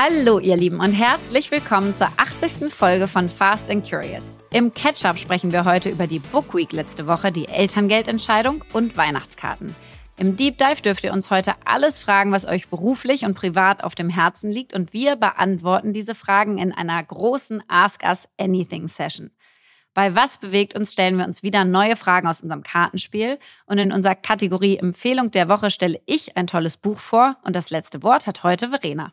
[0.00, 2.72] Hallo ihr Lieben und herzlich willkommen zur 80.
[2.72, 4.38] Folge von Fast and Curious.
[4.52, 9.74] Im Catch-up sprechen wir heute über die Book Week letzte Woche, die Elterngeldentscheidung und Weihnachtskarten.
[10.16, 13.96] Im Deep Dive dürft ihr uns heute alles fragen, was euch beruflich und privat auf
[13.96, 19.32] dem Herzen liegt und wir beantworten diese Fragen in einer großen Ask Us Anything Session.
[19.94, 23.90] Bei Was bewegt uns stellen wir uns wieder neue Fragen aus unserem Kartenspiel und in
[23.90, 28.28] unserer Kategorie Empfehlung der Woche stelle ich ein tolles Buch vor und das letzte Wort
[28.28, 29.12] hat heute Verena.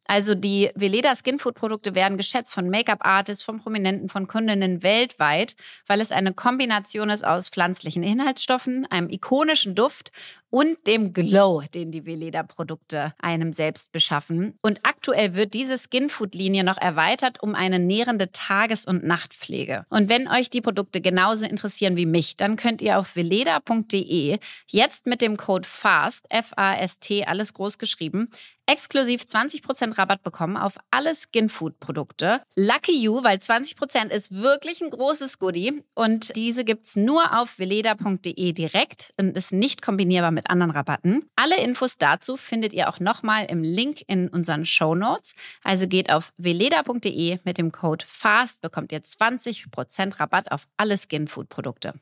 [0.05, 5.55] Also die Veleda Skinfood Produkte werden geschätzt von Make-up-Artists, von Prominenten, von Kundinnen weltweit,
[5.87, 10.11] weil es eine Kombination ist aus pflanzlichen Inhaltsstoffen, einem ikonischen Duft
[10.51, 14.59] und dem Glow, den die Veleda-Produkte einem selbst beschaffen.
[14.61, 19.85] Und aktuell wird diese Skinfood-Linie noch erweitert um eine nährende Tages- und Nachtpflege.
[19.89, 25.07] Und wenn euch die Produkte genauso interessieren wie mich, dann könnt ihr auf veleda.de jetzt
[25.07, 28.29] mit dem Code FAST, F-A-S-T, alles groß geschrieben,
[28.71, 32.41] exklusiv 20% Rabatt bekommen auf alle Skinfood-Produkte.
[32.55, 38.53] Lucky you, weil 20% ist wirklich ein großes Goodie und diese gibt's nur auf veleda.de
[38.53, 41.29] direkt und ist nicht kombinierbar mit anderen Rabatten.
[41.35, 45.35] Alle Infos dazu findet ihr auch nochmal im Link in unseren Show Notes.
[45.63, 51.95] Also geht auf veleda.de mit dem Code FAST, bekommt ihr 20% Rabatt auf alle Skinfood-Produkte.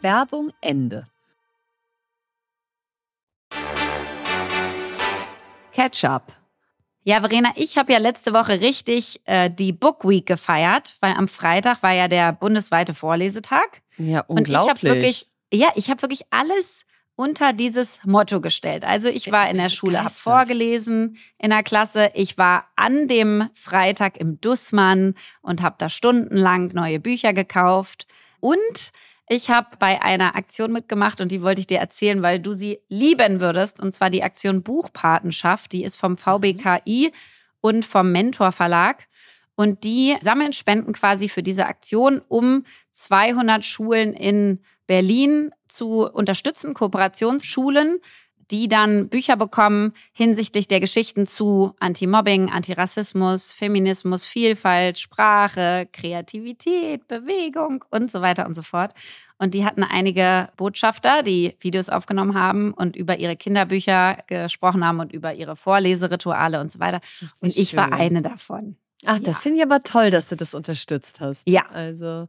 [0.00, 1.06] Werbung Ende.
[5.78, 6.32] Ketchup.
[7.04, 11.28] Ja, Verena, ich habe ja letzte Woche richtig äh, die Book Week gefeiert, weil am
[11.28, 13.82] Freitag war ja der bundesweite Vorlesetag.
[13.96, 14.36] Ja, unglaublich.
[14.36, 16.84] Und ich habe wirklich, ja, ich habe wirklich alles
[17.14, 18.84] unter dieses Motto gestellt.
[18.84, 22.10] Also ich war in der Schule, habe vorgelesen in der Klasse.
[22.14, 28.08] Ich war an dem Freitag im Dussmann und habe da stundenlang neue Bücher gekauft.
[28.40, 28.90] Und
[29.28, 32.80] ich habe bei einer Aktion mitgemacht und die wollte ich dir erzählen, weil du sie
[32.88, 33.80] lieben würdest.
[33.80, 35.72] Und zwar die Aktion Buchpatenschaft.
[35.72, 37.12] Die ist vom VBKI
[37.60, 39.06] und vom Mentor Verlag.
[39.54, 46.74] Und die sammeln Spenden quasi für diese Aktion, um 200 Schulen in Berlin zu unterstützen,
[46.74, 47.98] Kooperationsschulen,
[48.50, 57.84] die dann Bücher bekommen hinsichtlich der Geschichten zu Anti-Mobbing, Antirassismus, Feminismus, Vielfalt, Sprache, Kreativität, Bewegung
[57.90, 58.92] und so weiter und so fort.
[59.38, 64.98] Und die hatten einige Botschafter, die Videos aufgenommen haben und über ihre Kinderbücher gesprochen haben
[64.98, 67.00] und über ihre Vorleserituale und so weiter.
[67.40, 68.76] und ich war eine davon.
[69.04, 69.40] Ach, das ja.
[69.42, 71.48] finde ich aber toll, dass du das unterstützt hast.
[71.48, 71.66] Ja.
[71.72, 72.26] Also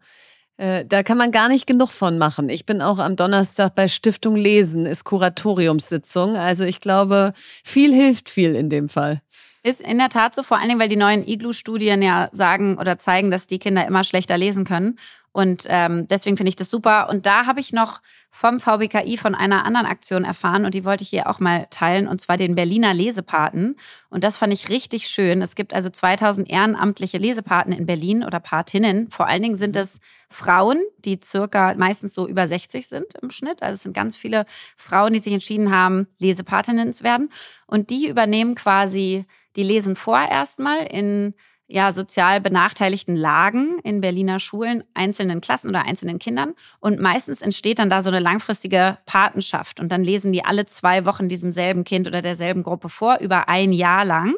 [0.59, 2.49] äh, da kann man gar nicht genug von machen.
[2.49, 6.35] Ich bin auch am Donnerstag bei Stiftung Lesen, ist Kuratoriumssitzung.
[6.35, 7.31] Also ich glaube,
[7.63, 9.21] viel hilft viel in dem Fall.
[9.63, 12.99] Ist in der Tat so, vor allen Dingen, weil die neuen Iglu-Studien ja sagen oder
[12.99, 14.97] zeigen, dass die Kinder immer schlechter lesen können.
[15.39, 17.07] Und ähm, deswegen finde ich das super.
[17.07, 21.01] Und da habe ich noch vom VBKI von einer anderen Aktion erfahren und die wollte
[21.03, 23.77] ich hier auch mal teilen, und zwar den Berliner Lesepaten.
[24.09, 25.41] Und das fand ich richtig schön.
[25.41, 29.09] Es gibt also 2000 ehrenamtliche Lesepaten in Berlin oder Patinnen.
[29.11, 33.63] Vor allen Dingen sind es Frauen, die circa meistens so über 60 sind im Schnitt.
[33.63, 34.43] Also es sind ganz viele
[34.75, 37.29] Frauen, die sich entschieden haben, Lesepatinnen zu werden.
[37.65, 39.25] Und die übernehmen quasi,
[39.55, 41.33] die lesen vor erstmal in
[41.71, 46.55] ja, sozial benachteiligten Lagen in Berliner Schulen, einzelnen Klassen oder einzelnen Kindern.
[46.79, 49.79] Und meistens entsteht dann da so eine langfristige Patenschaft.
[49.79, 53.49] Und dann lesen die alle zwei Wochen diesem selben Kind oder derselben Gruppe vor, über
[53.49, 54.33] ein Jahr lang.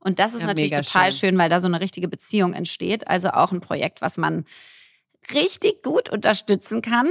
[0.00, 1.30] Und das ist Ja, natürlich total schön.
[1.30, 3.08] schön, weil da so eine richtige Beziehung entsteht.
[3.08, 4.44] Also auch ein Projekt, was man
[5.32, 7.08] richtig gut unterstützen kann.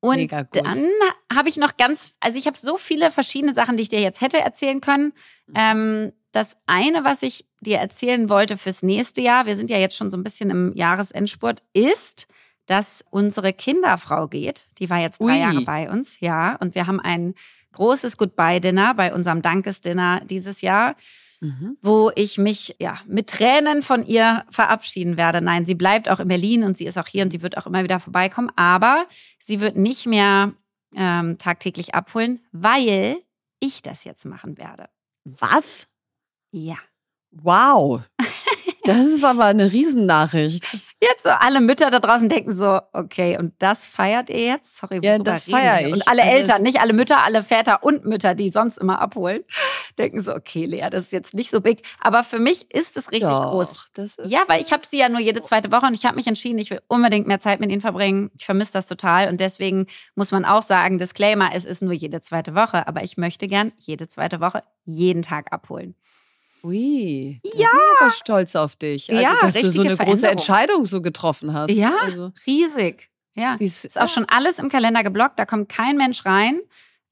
[0.00, 0.56] Und Mega gut.
[0.56, 0.86] dann
[1.30, 4.22] habe ich noch ganz, also ich habe so viele verschiedene Sachen, die ich dir jetzt
[4.22, 5.12] hätte erzählen können.
[5.46, 5.54] Mhm.
[5.54, 9.96] Ähm, das eine, was ich dir erzählen wollte fürs nächste Jahr, wir sind ja jetzt
[9.96, 12.26] schon so ein bisschen im Jahresendspurt, ist,
[12.66, 14.68] dass unsere Kinderfrau geht.
[14.78, 15.40] Die war jetzt drei Ui.
[15.40, 16.56] Jahre bei uns, ja.
[16.56, 17.34] Und wir haben ein
[17.72, 20.94] großes Goodbye-Dinner bei unserem Dankesdinner dieses Jahr
[21.42, 21.78] Mhm.
[21.80, 25.40] wo ich mich ja mit Tränen von ihr verabschieden werde.
[25.40, 27.66] Nein, sie bleibt auch in Berlin und sie ist auch hier und sie wird auch
[27.66, 29.06] immer wieder vorbeikommen, aber
[29.38, 30.52] sie wird nicht mehr
[30.94, 33.16] ähm, tagtäglich abholen, weil
[33.58, 34.90] ich das jetzt machen werde.
[35.24, 35.86] Was?
[36.50, 36.76] Ja.
[37.30, 38.02] Wow.
[38.84, 40.64] Das ist aber eine Riesennachricht.
[41.02, 44.78] Jetzt so alle Mütter da draußen denken so, okay, und das feiert ihr jetzt?
[44.78, 45.86] Sorry, Ja, das reden feier wir?
[45.88, 45.92] ich.
[45.94, 49.42] Und alle Also Eltern, nicht alle Mütter, alle Väter und Mütter, die sonst immer abholen,
[49.98, 51.82] denken so, okay, Lea, das ist jetzt nicht so big.
[52.00, 53.88] Aber für mich ist es richtig Doch, groß.
[53.92, 56.16] Das ist Ja, weil ich habe sie ja nur jede zweite Woche und ich habe
[56.16, 58.30] mich entschieden, ich will unbedingt mehr Zeit mit ihnen verbringen.
[58.38, 62.22] Ich vermisse das total und deswegen muss man auch sagen, Disclaimer, es ist nur jede
[62.22, 65.94] zweite Woche, aber ich möchte gern jede zweite Woche jeden Tag abholen.
[66.62, 67.40] Ui.
[67.44, 67.50] Ja.
[67.52, 69.10] bin ich aber stolz auf dich.
[69.10, 70.28] Also, Ja, dass du so eine große.
[70.28, 71.70] Entscheidung so getroffen hast.
[71.70, 71.92] Ja.
[72.02, 73.10] Also, Riesig.
[73.34, 73.56] Ja.
[73.56, 76.60] dies, Ist auch schon alles im Kalender geblockt, da kommt kein Mensch rein.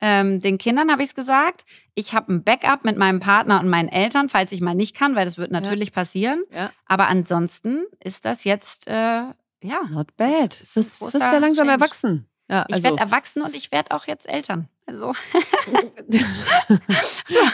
[0.01, 1.65] Ähm, den Kindern habe ich es gesagt.
[1.95, 5.17] Ich habe ein Backup mit meinem Partner und meinen Eltern, falls ich mal nicht kann,
[5.17, 6.45] weil das wird natürlich passieren.
[6.53, 6.71] Ja.
[6.87, 10.61] Aber ansonsten ist das jetzt, äh, ja, Not bad.
[10.61, 11.71] Du wirst, ja langsam Change.
[11.71, 12.29] erwachsen.
[12.49, 14.69] Ja, ich also, werde erwachsen und ich werde auch jetzt Eltern.
[14.89, 15.09] Also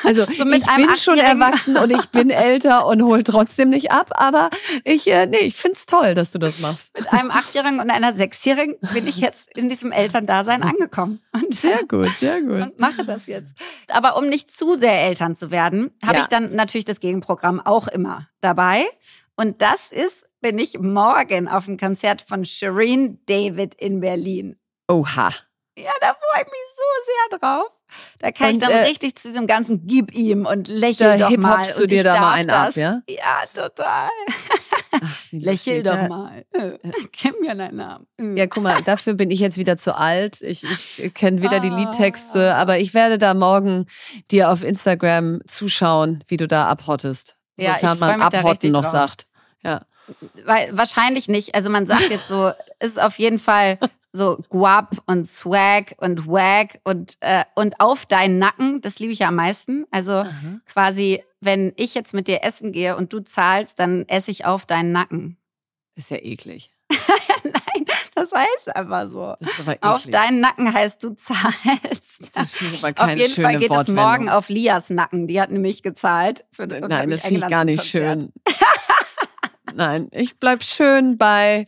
[0.05, 4.11] also so ich bin schon erwachsen und ich bin älter und hol trotzdem nicht ab.
[4.15, 4.51] Aber
[4.85, 6.97] ich, äh, nee, ich find's toll, dass du das machst.
[6.97, 11.21] mit einem Achtjährigen und einer Sechsjährigen bin ich jetzt in diesem Elterndasein angekommen.
[11.33, 12.63] Und, Sehr gut, sehr gut.
[12.63, 13.55] und mache das jetzt.
[13.89, 16.23] Aber um nicht zu sehr Eltern zu werden, habe Ja.
[16.23, 18.85] ich dann natürlich das Gegenprogramm auch immer dabei.
[19.37, 24.57] Und das ist, bin ich morgen auf dem Konzert von Shireen David in Berlin.
[24.89, 25.31] Oha.
[25.77, 26.83] Ja, da freue ich mich so
[27.31, 27.67] sehr drauf.
[28.21, 31.31] Da kann ich Und, dann äh, richtig zu diesem ganzen Gib ihm und lächel doch
[31.37, 31.65] mal.
[31.77, 32.77] du und dir ich da mal einen ab, das.
[32.77, 33.01] ja?
[33.09, 34.09] Ja, total.
[34.93, 36.45] Ach, Lächel doch Da- mal.
[36.53, 36.79] Äh,
[37.13, 38.07] Gib mir deinen Namen.
[38.19, 38.39] Äh.
[38.39, 40.43] Ja, guck mal, dafür bin ich jetzt wieder zu alt.
[40.43, 41.77] Ich, ich kenne weder die Ah.
[41.79, 43.87] Liedtexte, aber ich werde da morgen
[44.31, 47.37] dir auf Instagram zuschauen, wie du da abhottest.
[47.57, 48.93] Ja, ich Sofern man abhotten noch drauf.
[48.93, 49.27] sagt.
[49.63, 49.83] Ja.
[50.45, 51.55] Weil, wahrscheinlich nicht.
[51.55, 53.79] Also man sagt jetzt so, ist auf jeden Fall
[54.15, 58.81] so Guap und Swag und Wag und, äh, und auf deinen Nacken.
[58.81, 59.87] Das liebe ich ja am meisten.
[59.91, 60.25] Also
[60.67, 64.67] quasi, wenn ich jetzt mit dir essen gehe und du zahlst, dann esse ich auf
[64.67, 65.37] deinen Nacken.
[65.97, 66.71] Ist ja eklig.
[67.43, 67.85] Nein,
[68.15, 69.35] das heißt einfach so.
[69.41, 69.91] Das ist aber eklig.
[69.91, 72.31] Auf deinen Nacken heißt du zahlst.
[72.37, 75.27] das ich aber Auf keine jeden schöne Fall geht es morgen auf Lias Nacken.
[75.27, 76.45] Die hat nämlich gezahlt.
[76.53, 78.21] Für, Nein, das finde ich gar nicht Konzert.
[78.21, 78.33] schön.
[79.75, 81.67] Nein, ich bleib schön bei.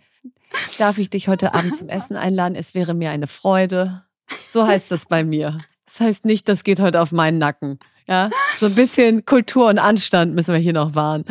[0.78, 2.54] Darf ich dich heute Abend zum Essen einladen?
[2.54, 4.02] Es wäre mir eine Freude.
[4.48, 5.58] So heißt das bei mir.
[5.86, 7.78] Das heißt nicht, das geht heute auf meinen Nacken.
[8.08, 11.24] Ja, so ein bisschen Kultur und Anstand müssen wir hier noch wahren.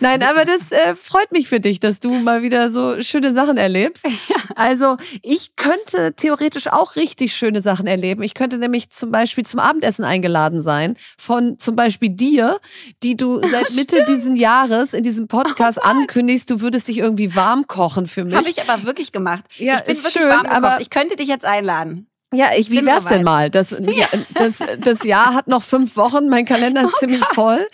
[0.00, 3.56] Nein, aber das äh, freut mich für dich, dass du mal wieder so schöne Sachen
[3.56, 4.06] erlebst.
[4.54, 8.22] Also ich könnte theoretisch auch richtig schöne Sachen erleben.
[8.22, 12.58] Ich könnte nämlich zum Beispiel zum Abendessen eingeladen sein von zum Beispiel dir,
[13.02, 17.66] die du seit Mitte diesen Jahres in diesem Podcast ankündigst, du würdest dich irgendwie warm
[17.66, 18.34] kochen für mich.
[18.34, 19.44] Habe ich aber wirklich gemacht.
[19.56, 20.56] Ja, ich bin ist wirklich schön, warm gekocht.
[20.64, 22.06] aber- Ich könnte dich jetzt einladen.
[22.34, 23.48] Ja, ich, wie wär's denn mal?
[23.48, 27.66] Das, ja, das, das Jahr hat noch fünf Wochen, mein Kalender ist ziemlich voll.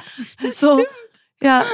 [0.53, 0.85] So,
[1.43, 1.65] ja,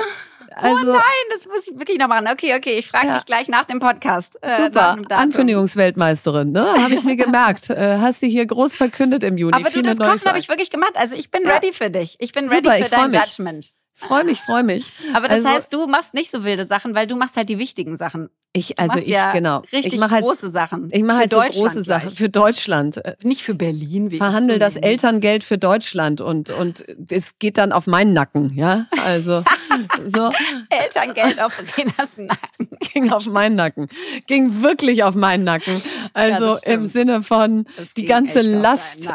[0.62, 1.02] also oh nein,
[1.32, 2.26] das muss ich wirklich noch machen.
[2.32, 3.14] Okay, okay, ich frage Ja.
[3.16, 4.36] dich gleich nach dem Podcast.
[4.42, 4.96] äh, super.
[5.10, 6.66] Ankündigungsweltmeisterin, ne?
[6.82, 7.70] Habe ich mir gemerkt.
[7.80, 9.54] Äh, hast du hier groß verkündet im Juni.
[9.54, 10.92] Aber du, Viele das Kochen habe ich wirklich gemacht.
[10.96, 11.52] Also ich bin Ja.
[11.54, 12.16] ready für dich.
[12.18, 13.20] Ich bin ready für dein mich.
[13.20, 13.70] Judgment.
[13.94, 14.92] Freu mich, freu mich.
[15.14, 17.58] Aber das Also- heißt, du machst nicht so wilde Sachen, weil du machst halt die
[17.58, 18.28] wichtigen Sachen.
[18.52, 19.58] Ich, also ich, ja genau.
[19.72, 20.88] Richtig ich mache halt, große Sachen.
[20.90, 22.18] ich mache halt so große Sachen gleich.
[22.18, 22.96] für Deutschland.
[23.04, 24.10] Äh, Nicht für Berlin.
[24.10, 28.12] Wie Verhandel ich das so Elterngeld für Deutschland und, und es geht dann auf meinen
[28.12, 28.86] Nacken, ja?
[29.04, 29.44] Also,
[30.04, 30.32] so.
[30.68, 32.68] Elterngeld auf Renas Nacken.
[32.92, 33.86] ging auf meinen Nacken.
[34.26, 35.80] Ging wirklich auf meinen Nacken.
[36.12, 36.66] Also stimmt.
[36.76, 39.08] im Sinne von, Das die ganze Last,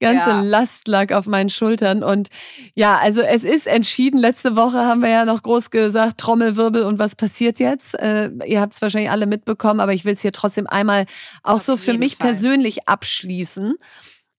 [0.00, 0.40] ganze Ja.
[0.40, 2.02] Last lag auf meinen Schultern.
[2.02, 2.28] Und
[2.74, 4.18] ja, also es ist entschieden.
[4.18, 7.92] Letzte Woche haben wir ja noch groß gesagt, Trommelwirbel und was passiert jetzt?
[8.00, 11.06] Äh, ihr habt es wahrscheinlich alle mitbekommen, aber ich will es hier trotzdem einmal
[11.42, 12.28] auch Auf so für mich Fall.
[12.28, 13.74] persönlich abschließen.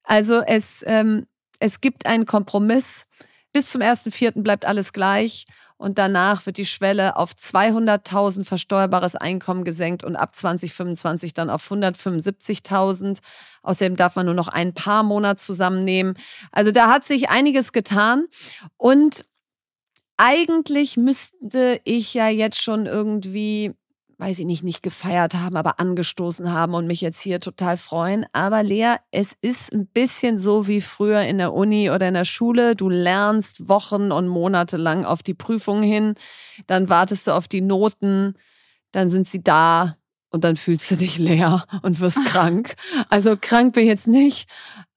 [0.03, 1.27] Also es, ähm,
[1.59, 3.05] es gibt einen Kompromiss.
[3.53, 4.41] Bis zum 1.4.
[4.43, 5.45] bleibt alles gleich.
[5.77, 11.71] Und danach wird die Schwelle auf 200.000 versteuerbares Einkommen gesenkt und ab 2025 dann auf
[11.71, 13.17] 175.000.
[13.63, 16.13] Außerdem darf man nur noch ein paar Monate zusammennehmen.
[16.51, 18.27] Also da hat sich einiges getan.
[18.77, 19.23] Und
[20.17, 23.73] eigentlich müsste ich ja jetzt schon irgendwie
[24.21, 28.27] weiß ich nicht, nicht gefeiert haben, aber angestoßen haben und mich jetzt hier total freuen.
[28.33, 32.25] Aber Lea, es ist ein bisschen so wie früher in der Uni oder in der
[32.25, 32.75] Schule.
[32.75, 36.13] Du lernst Wochen und Monate lang auf die Prüfung hin,
[36.67, 38.35] dann wartest du auf die Noten,
[38.91, 39.97] dann sind sie da
[40.29, 42.75] und dann fühlst du dich leer und wirst krank.
[43.09, 44.47] Also krank bin ich jetzt nicht,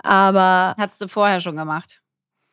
[0.03, 0.75] aber.
[0.77, 2.03] Hattest du vorher schon gemacht?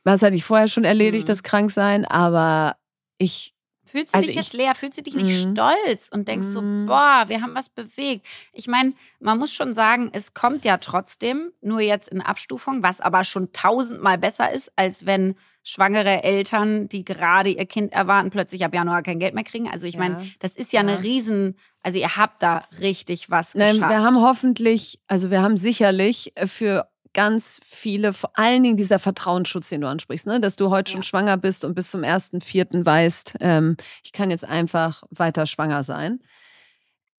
[0.05, 1.31] Was hatte ich vorher schon erledigt, mhm.
[1.31, 2.77] das Kranksein, aber
[3.17, 3.53] ich
[3.91, 4.73] Fühlst du also dich jetzt leer?
[4.73, 6.51] Fühlst du dich nicht mm, stolz und denkst mm.
[6.51, 6.85] so, mhm.
[6.85, 8.25] boah, wir haben was bewegt?
[8.53, 13.01] Ich meine, man muss schon sagen, es kommt ja trotzdem, nur jetzt in Abstufung, was
[13.01, 18.65] aber schon tausendmal besser ist, als wenn schwangere Eltern, die gerade ihr Kind erwarten, plötzlich
[18.65, 19.69] ab Januar kein Geld mehr kriegen.
[19.69, 20.29] Also ich meine, ja.
[20.39, 23.79] das ist ja, ja, eine riesen, also ihr habt da richtig was geschafft.
[23.79, 28.99] Nein, wir haben hoffentlich, also wir haben sicherlich für ganz viele, vor allen Dingen dieser
[28.99, 30.39] Vertrauensschutz, den du ansprichst, ne?
[30.39, 30.93] dass du heute ja.
[30.93, 35.45] schon schwanger bist und bis zum ersten Vierten weißt, ähm, ich kann jetzt einfach weiter
[35.45, 36.19] schwanger sein.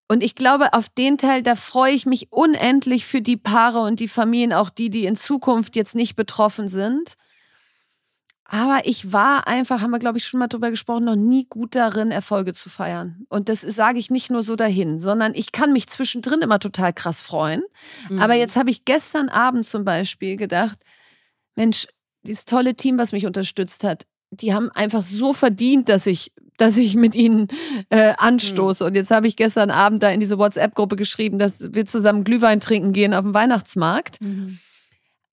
[0.09, 3.99] Und ich glaube, auf den Teil, da freue ich mich unendlich für die Paare und
[3.99, 7.15] die Familien, auch die, die in Zukunft jetzt nicht betroffen sind.
[8.53, 11.75] Aber ich war einfach, haben wir glaube ich schon mal drüber gesprochen, noch nie gut
[11.75, 13.25] darin, Erfolge zu feiern.
[13.31, 16.93] Und das sage ich nicht nur so dahin, sondern ich kann mich zwischendrin immer total
[16.93, 17.63] krass freuen.
[18.11, 18.19] Mhm.
[18.19, 20.79] Aber jetzt habe ich gestern Abend zum Beispiel gedacht,
[21.57, 21.87] Mensch,
[22.25, 26.77] dieses tolle Team, was mich unterstützt hat, die haben einfach so verdient, dass ich, dass
[26.77, 27.49] ich mit ihnen
[27.89, 28.85] äh, anstoße.
[28.85, 28.89] Mhm.
[28.89, 32.61] Und jetzt habe ich gestern Abend da in diese WhatsApp-Gruppe geschrieben, dass wir zusammen Glühwein
[32.61, 34.21] trinken gehen auf dem Weihnachtsmarkt.
[34.21, 34.59] Mhm.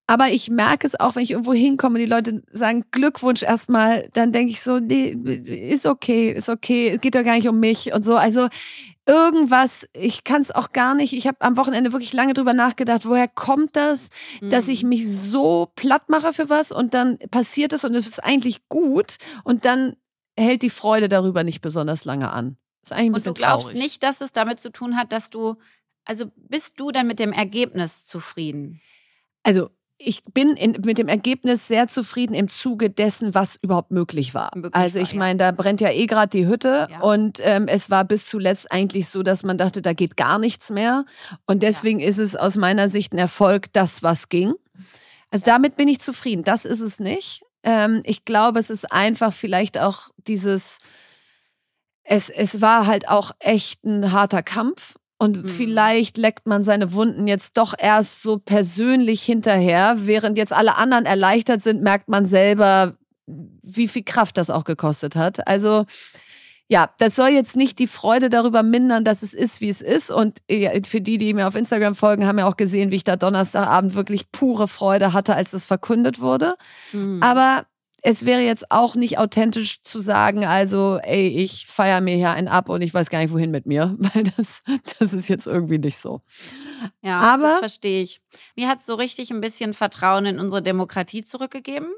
[0.10, 4.32] Aber ich merke es auch, wenn ich irgendwo hinkomme, die Leute sagen Glückwunsch erstmal, dann
[4.32, 7.94] denke ich so, nee, ist okay, ist okay, es geht doch gar nicht um mich
[7.94, 8.16] und so.
[8.16, 8.48] Also
[9.06, 11.14] irgendwas, ich kann es auch gar nicht.
[11.14, 14.10] Ich habe am Wochenende wirklich lange drüber nachgedacht, woher kommt das,
[14.42, 14.50] mhm.
[14.50, 14.90] dass ich mhm.
[14.90, 19.18] mich so platt mache für was und dann passiert es und es ist eigentlich gut
[19.44, 19.96] und dann
[20.36, 22.58] hält die Freude darüber nicht besonders lange an.
[22.82, 23.84] Ist eigentlich ein bisschen und du glaubst traurig.
[23.84, 25.58] nicht, dass es damit zu tun hat, dass du,
[26.04, 28.82] also bist du dann mit dem Ergebnis zufrieden?
[29.44, 29.70] Also
[30.02, 34.50] ich bin in, mit dem Ergebnis sehr zufrieden im Zuge dessen, was überhaupt möglich war.
[34.56, 37.02] Möglich also ich meine, da brennt ja eh gerade die Hütte ja.
[37.02, 40.72] und ähm, es war bis zuletzt eigentlich so, dass man dachte, da geht gar nichts
[40.72, 41.04] mehr.
[41.46, 42.08] Und deswegen ja.
[42.08, 44.54] ist es aus meiner Sicht ein Erfolg, das was ging.
[45.32, 46.44] Also damit bin ich zufrieden.
[46.44, 47.44] Das ist es nicht.
[47.64, 50.80] Ähm, ich glaube, es ist einfach vielleicht auch dieses,
[52.04, 55.48] es, es war halt auch echt ein harter Kampf und mhm.
[55.48, 61.06] vielleicht leckt man seine Wunden jetzt doch erst so persönlich hinterher, während jetzt alle anderen
[61.06, 62.96] erleichtert sind, merkt man selber,
[63.28, 65.46] wie viel Kraft das auch gekostet hat.
[65.46, 65.86] Also
[66.72, 70.12] ja, das soll jetzt nicht die Freude darüber mindern, dass es ist, wie es ist.
[70.12, 70.40] Und
[70.86, 73.96] für die, die mir auf Instagram folgen, haben ja auch gesehen, wie ich da Donnerstagabend
[73.96, 76.56] wirklich pure Freude hatte, als es verkündet wurde.
[76.94, 77.24] Mhm.
[77.24, 77.66] Aber
[78.02, 82.48] es wäre jetzt auch nicht authentisch zu sagen, also, ey, ich feiere mir hier einen
[82.48, 84.64] ab und ich weiß gar nicht, wohin mit mir, weil das,
[85.00, 86.22] das ist jetzt irgendwie nicht so.
[87.02, 88.22] Ja, Aber, das verstehe ich.
[88.56, 91.90] Mir hat so richtig ein bisschen Vertrauen in unsere Demokratie zurückgegeben.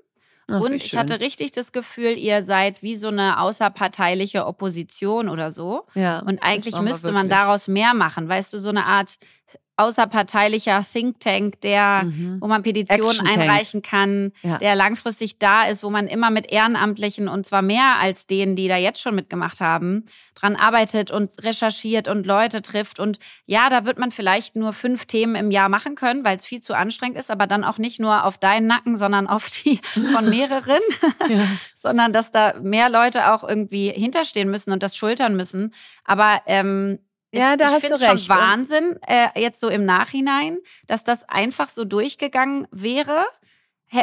[0.48, 5.52] Ach, und ich hatte richtig das Gefühl, ihr seid wie so eine außerparteiliche Opposition oder
[5.52, 5.86] so.
[5.94, 8.28] Ja, und eigentlich müsste man daraus mehr machen.
[8.28, 9.18] Weißt du, so eine Art
[9.82, 12.38] außerparteilicher Think Tank, der, mhm.
[12.40, 14.58] wo man Petitionen einreichen kann, ja.
[14.58, 18.68] der langfristig da ist, wo man immer mit Ehrenamtlichen und zwar mehr als denen, die
[18.68, 23.00] da jetzt schon mitgemacht haben, dran arbeitet und recherchiert und Leute trifft.
[23.00, 26.46] Und ja, da wird man vielleicht nur fünf Themen im Jahr machen können, weil es
[26.46, 29.80] viel zu anstrengend ist, aber dann auch nicht nur auf deinen Nacken, sondern auf die
[30.14, 30.82] von mehreren,
[31.30, 31.40] ja.
[31.76, 35.74] sondern dass da mehr Leute auch irgendwie hinterstehen müssen und das schultern müssen.
[36.04, 37.00] Aber ähm,
[37.32, 38.26] ja, da ich hast du recht.
[38.26, 40.58] schon Wahnsinn, äh, jetzt so im Nachhinein,
[40.88, 43.26] dass das einfach so durchgegangen wäre.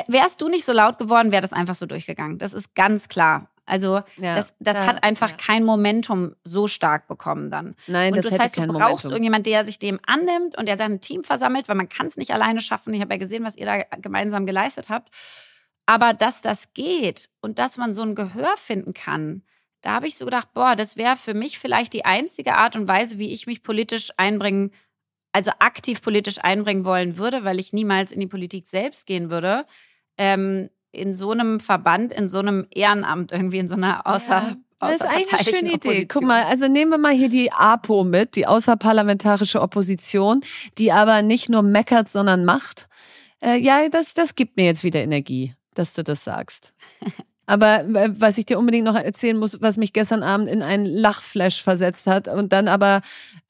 [0.07, 2.39] Wärst du nicht so laut geworden, wäre das einfach so durchgegangen.
[2.39, 3.51] Das ist ganz klar.
[3.69, 5.37] Also ja, das, das ja, hat einfach ja.
[5.37, 7.75] kein Momentum so stark bekommen dann.
[7.87, 9.11] Nein, und das, das hätte heißt, du brauchst Momentum.
[9.11, 12.33] irgendjemand, der sich dem annimmt und der sein Team versammelt, weil man kann es nicht
[12.33, 12.95] alleine schaffen.
[12.95, 15.11] Ich habe ja gesehen, was ihr da gemeinsam geleistet habt.
[15.85, 19.43] Aber dass das geht und dass man so ein Gehör finden kann,
[19.81, 22.89] da habe ich so gedacht, boah, das wäre für mich vielleicht die einzige Art und
[22.89, 24.73] Weise, wie ich mich politisch einbringen,
[25.33, 29.67] also aktiv politisch einbringen wollen würde, weil ich niemals in die Politik selbst gehen würde.
[30.17, 34.29] Ähm, in so einem Verband, in so einem Ehrenamt, irgendwie in so einer außer.
[34.29, 34.57] Ja.
[34.81, 36.07] Das ist eigentlich eine schöne Idee.
[36.07, 40.41] Guck mal, also nehmen wir mal hier die APO mit, die außerparlamentarische Opposition,
[40.79, 42.89] die aber nicht nur meckert, sondern macht.
[43.43, 46.75] Äh, ja, das, das gibt mir jetzt wieder Energie, dass du das sagst.
[47.49, 50.87] Aber äh, was ich dir unbedingt noch erzählen muss, was mich gestern Abend in einen
[50.87, 53.01] Lachflash versetzt hat und dann aber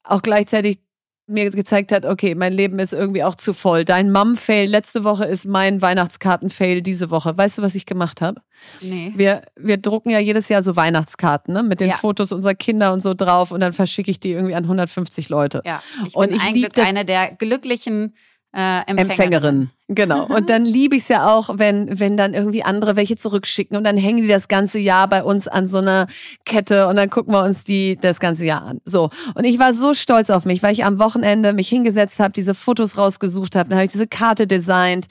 [0.03, 0.79] auch gleichzeitig
[1.27, 3.85] mir gezeigt hat, okay, mein Leben ist irgendwie auch zu voll.
[3.85, 7.37] Dein Mom-Fail letzte Woche ist mein Weihnachtskarten-Fail diese Woche.
[7.37, 8.41] Weißt du, was ich gemacht habe?
[8.81, 9.11] Nee.
[9.15, 11.61] Wir, wir drucken ja jedes Jahr so Weihnachtskarten ne?
[11.61, 11.97] mit den Ja.
[11.97, 15.61] Fotos unserer Kinder und so drauf und dann verschicke ich die irgendwie an 150 Leute.
[15.65, 18.15] Ja, ich Und bin ich lieb Glück das- eine der glücklichen
[18.51, 19.09] äh, Empfängerinnen.
[19.09, 19.69] Empfängerin.
[19.89, 20.25] Genau.
[20.25, 23.83] Und dann liebe ich es ja auch, wenn, wenn dann irgendwie andere welche zurückschicken und
[23.83, 26.07] dann hängen die das ganze Jahr bei uns an so einer
[26.45, 28.81] Kette und dann gucken wir uns die das ganze Jahr an.
[28.85, 29.09] So.
[29.35, 32.55] Und ich war so stolz auf mich, weil ich am Wochenende mich hingesetzt habe, diese
[32.55, 35.07] Fotos rausgesucht habe, dann habe ich diese Karte designt.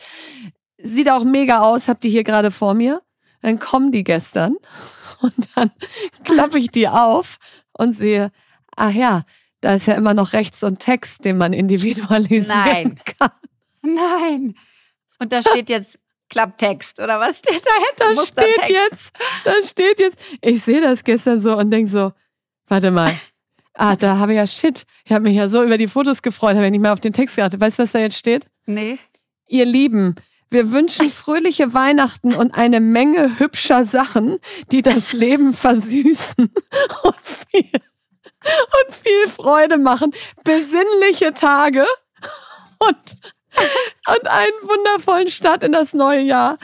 [0.80, 3.02] Sieht auch mega aus, habt ihr hier gerade vor mir.
[3.42, 4.56] Dann kommen die gestern
[5.20, 5.70] und dann
[6.24, 7.38] klappe ich die auf
[7.72, 8.30] und sehe,
[8.76, 9.22] ach ja,
[9.60, 13.00] da ist ja immer noch rechts so ein Text, den man individualisieren Nein.
[13.18, 13.30] kann.
[13.82, 14.54] Nein.
[15.18, 15.98] Und da steht jetzt
[16.28, 18.00] Klapptext oder was steht da jetzt?
[18.00, 19.12] Da steht jetzt,
[19.44, 22.12] da steht jetzt, ich sehe das gestern so und denke so,
[22.66, 23.12] warte mal.
[23.74, 24.84] Ah, da habe ich ja shit.
[25.04, 27.12] Ich habe mich ja so über die Fotos gefreut, habe ich nicht mehr auf den
[27.12, 27.60] Text geachtet.
[27.60, 28.46] Weißt du, was da jetzt steht?
[28.66, 28.98] Nee.
[29.46, 30.16] Ihr Lieben,
[30.50, 34.38] wir wünschen fröhliche Weihnachten und eine Menge hübscher Sachen,
[34.72, 36.50] die das Leben versüßen
[37.02, 37.70] und viel,
[38.44, 40.12] und viel Freude machen.
[40.44, 41.86] Besinnliche Tage
[42.78, 42.96] und,
[44.08, 46.58] und einen wundervollen Start in das neue Jahr.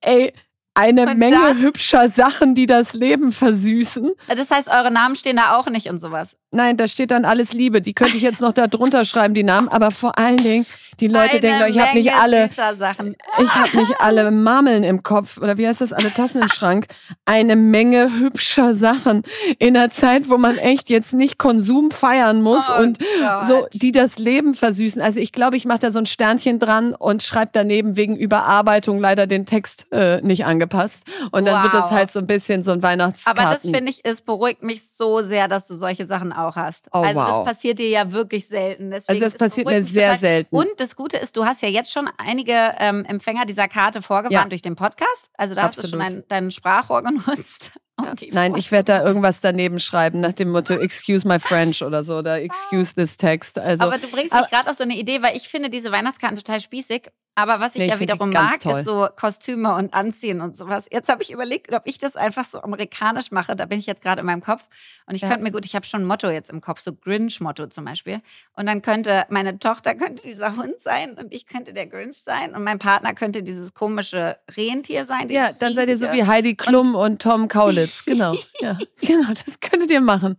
[0.00, 0.32] Ey,
[0.76, 4.12] eine Und Menge dann- hübscher Sachen, die das Leben versüßen.
[4.28, 6.36] Das heißt, eure Namen stehen da auch nicht und sowas.
[6.50, 7.80] Nein, da steht dann alles Liebe.
[7.80, 9.68] Die könnte ich jetzt noch da drunter schreiben, die Namen.
[9.68, 10.66] Aber vor allen Dingen,
[11.00, 15.02] die Leute Eine denken, doch, ich habe nicht alle, ich habe nicht alle Marmeln im
[15.02, 16.86] Kopf oder wie heißt das, alle Tassen im Schrank.
[17.24, 19.22] Eine Menge hübscher Sachen
[19.58, 23.44] in einer Zeit, wo man echt jetzt nicht Konsum feiern muss Oh und Gott.
[23.48, 25.00] so, die das Leben versüßen.
[25.02, 29.00] Also ich glaube, ich mache da so ein Sternchen dran und schreibe daneben wegen Überarbeitung
[29.00, 31.04] leider den Text äh, nicht angepasst.
[31.30, 31.90] Und dann wird das Wow.
[31.90, 33.42] halt so ein bisschen so ein Weihnachtskarten.
[33.44, 36.88] Aber das finde ich, es beruhigt mich so sehr, dass du solche Sachen auch hast.
[36.92, 37.44] Oh, also das wow.
[37.44, 38.90] passiert dir ja wirklich selten.
[38.90, 40.54] Deswegen, Also das passiert mir sehr selten.
[40.54, 44.32] Und das Gute ist, du hast ja jetzt schon einige ähm, Empfänger dieser Karte vorgewarnt
[44.44, 44.48] Ja.
[44.48, 45.30] durch den Podcast.
[45.36, 46.24] Also da hast du schon Absolut.
[46.30, 47.72] dein, dein Sprachrohr genutzt.
[47.96, 51.82] um die Nein, ich werde da irgendwas daneben schreiben nach dem Motto Excuse my French
[51.82, 53.58] oder so oder Excuse this text.
[53.58, 56.36] Also aber du bringst mich gerade auf so eine Idee, weil ich finde diese Weihnachtskarten
[56.36, 57.08] total spießig.
[57.36, 58.78] Aber was ich Nee, ich ja wiederum mag, toll.
[58.78, 60.86] ist so Kostüme und Anziehen und sowas.
[60.92, 63.56] Jetzt habe ich überlegt, ob ich das einfach so amerikanisch mache.
[63.56, 64.68] Da bin ich jetzt gerade in meinem Kopf.
[65.06, 65.28] Und ich Ja.
[65.28, 68.20] könnte mir gut, ich habe schon ein Motto jetzt im Kopf, so Grinch-Motto zum Beispiel.
[68.52, 72.54] Und dann könnte meine Tochter könnte dieser Hund sein und ich könnte der Grinch sein
[72.54, 75.28] und mein Partner könnte dieses komische Rentier sein.
[75.28, 76.22] ja, dann seid ihr so riesige.
[76.24, 78.04] wie Heidi Klum und, Tom Kaulitz.
[78.14, 78.36] Genau.
[78.60, 80.36] ja, genau, das könntet ihr machen.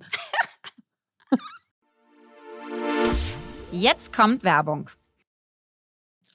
[3.71, 4.89] Jetzt kommt Werbung.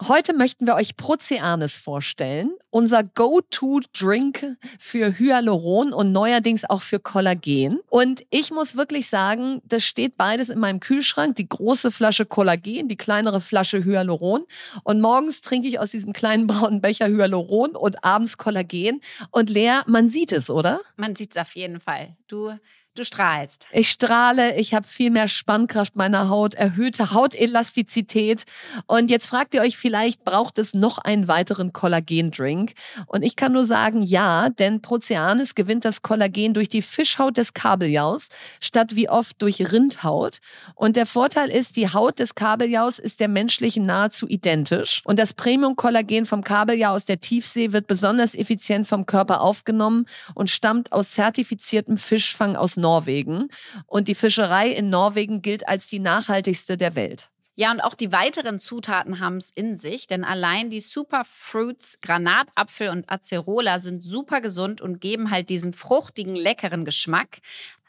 [0.08, 7.80] Heute möchten wir euch Proceanes vorstellen, unser Go-To-Drink für Hyaluron und neuerdings auch für Kollagen.
[7.90, 12.88] Und ich muss wirklich sagen, das steht beides in meinem Kühlschrank, die große Flasche Kollagen,
[12.88, 14.46] die kleinere Flasche Hyaluron.
[14.84, 19.02] Und morgens trinke ich aus diesem kleinen braunen Becher Hyaluron und abends Kollagen.
[19.30, 20.80] Und Lea, man sieht es, oder?
[20.96, 22.16] Man sieht es auf jeden Fall.
[22.26, 22.52] Du,
[23.00, 23.66] du strahlst.
[23.72, 28.44] Ich strahle, ich habe viel mehr Spannkraft meiner Haut, erhöhte Hautelastizität.
[28.86, 32.72] Und jetzt fragt ihr euch vielleicht, braucht es noch einen weiteren Kollagendrink?
[33.06, 37.54] Und ich kann nur sagen, ja, denn Proceanes gewinnt das Kollagen durch die Fischhaut des
[37.54, 38.28] Kabeljaus
[38.60, 40.38] statt wie oft durch Rindhaut.
[40.74, 45.00] Und der Vorteil ist, die Haut des Kabeljaus ist der menschlichen nahezu identisch.
[45.04, 50.50] Und das Premium-Kollagen vom Kabeljau aus der Tiefsee wird besonders effizient vom Körper aufgenommen und
[50.50, 53.48] stammt aus zertifiziertem Fischfang aus Norwegen.
[53.86, 57.30] Und die Fischerei in Norwegen gilt als die nachhaltigste der Welt.
[57.54, 62.88] Ja, und auch die weiteren Zutaten haben es in sich, denn allein die Superfruits, Granatapfel
[62.88, 67.38] und Acerola sind super gesund und geben halt diesen fruchtigen, leckeren Geschmack.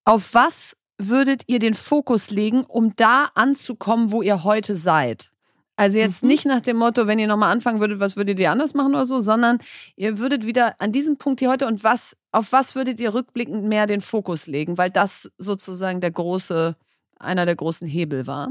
[0.06, 5.32] auf was würdet ihr den Fokus legen, um da anzukommen, wo ihr heute seid?
[5.78, 6.30] Also jetzt Mhm.
[6.30, 9.06] nicht nach dem Motto, wenn ihr nochmal anfangen würdet, was würdet ihr anders machen oder
[9.06, 9.58] so, sondern
[9.96, 13.64] ihr würdet wieder an diesem Punkt hier heute und was, auf was würdet ihr rückblickend
[13.66, 16.76] mehr den Fokus legen, weil das sozusagen der große,
[17.20, 18.50] einer der großen Hebel war.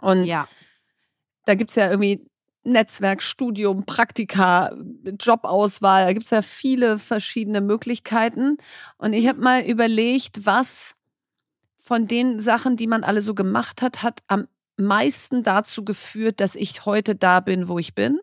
[0.00, 0.48] Und Ja.
[1.44, 2.24] da gibt es ja irgendwie
[2.64, 4.72] Netzwerk, Studium, Praktika,
[5.20, 8.56] Jobauswahl, da gibt es ja viele verschiedene Möglichkeiten.
[8.98, 10.94] Und ich habe mal überlegt, was
[11.80, 14.46] von den Sachen, die man alle so gemacht hat, hat am
[14.82, 18.20] meisten dazu geführt, dass ich heute da bin, wo ich bin.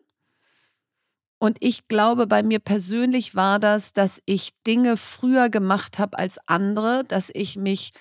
[1.38, 6.38] Und ich glaube, bei mir persönlich war das, dass ich Dinge früher gemacht habe als
[6.46, 7.92] andere, dass ich mich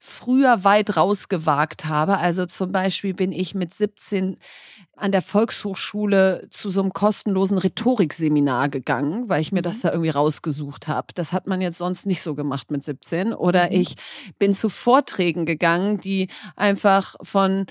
[0.00, 2.18] früher weit rausgewagt habe.
[2.18, 4.36] Also zum Beispiel bin ich mit 17
[4.96, 10.10] an der Volkshochschule zu so einem kostenlosen Rhetorikseminar gegangen, weil ich mir das da irgendwie
[10.10, 11.08] rausgesucht habe.
[11.14, 13.32] Das hat man jetzt sonst nicht so gemacht mit 17.
[13.32, 13.80] Oder Mhm.
[13.80, 13.94] ich
[14.38, 17.66] bin zu Vorträgen gegangen, die einfach von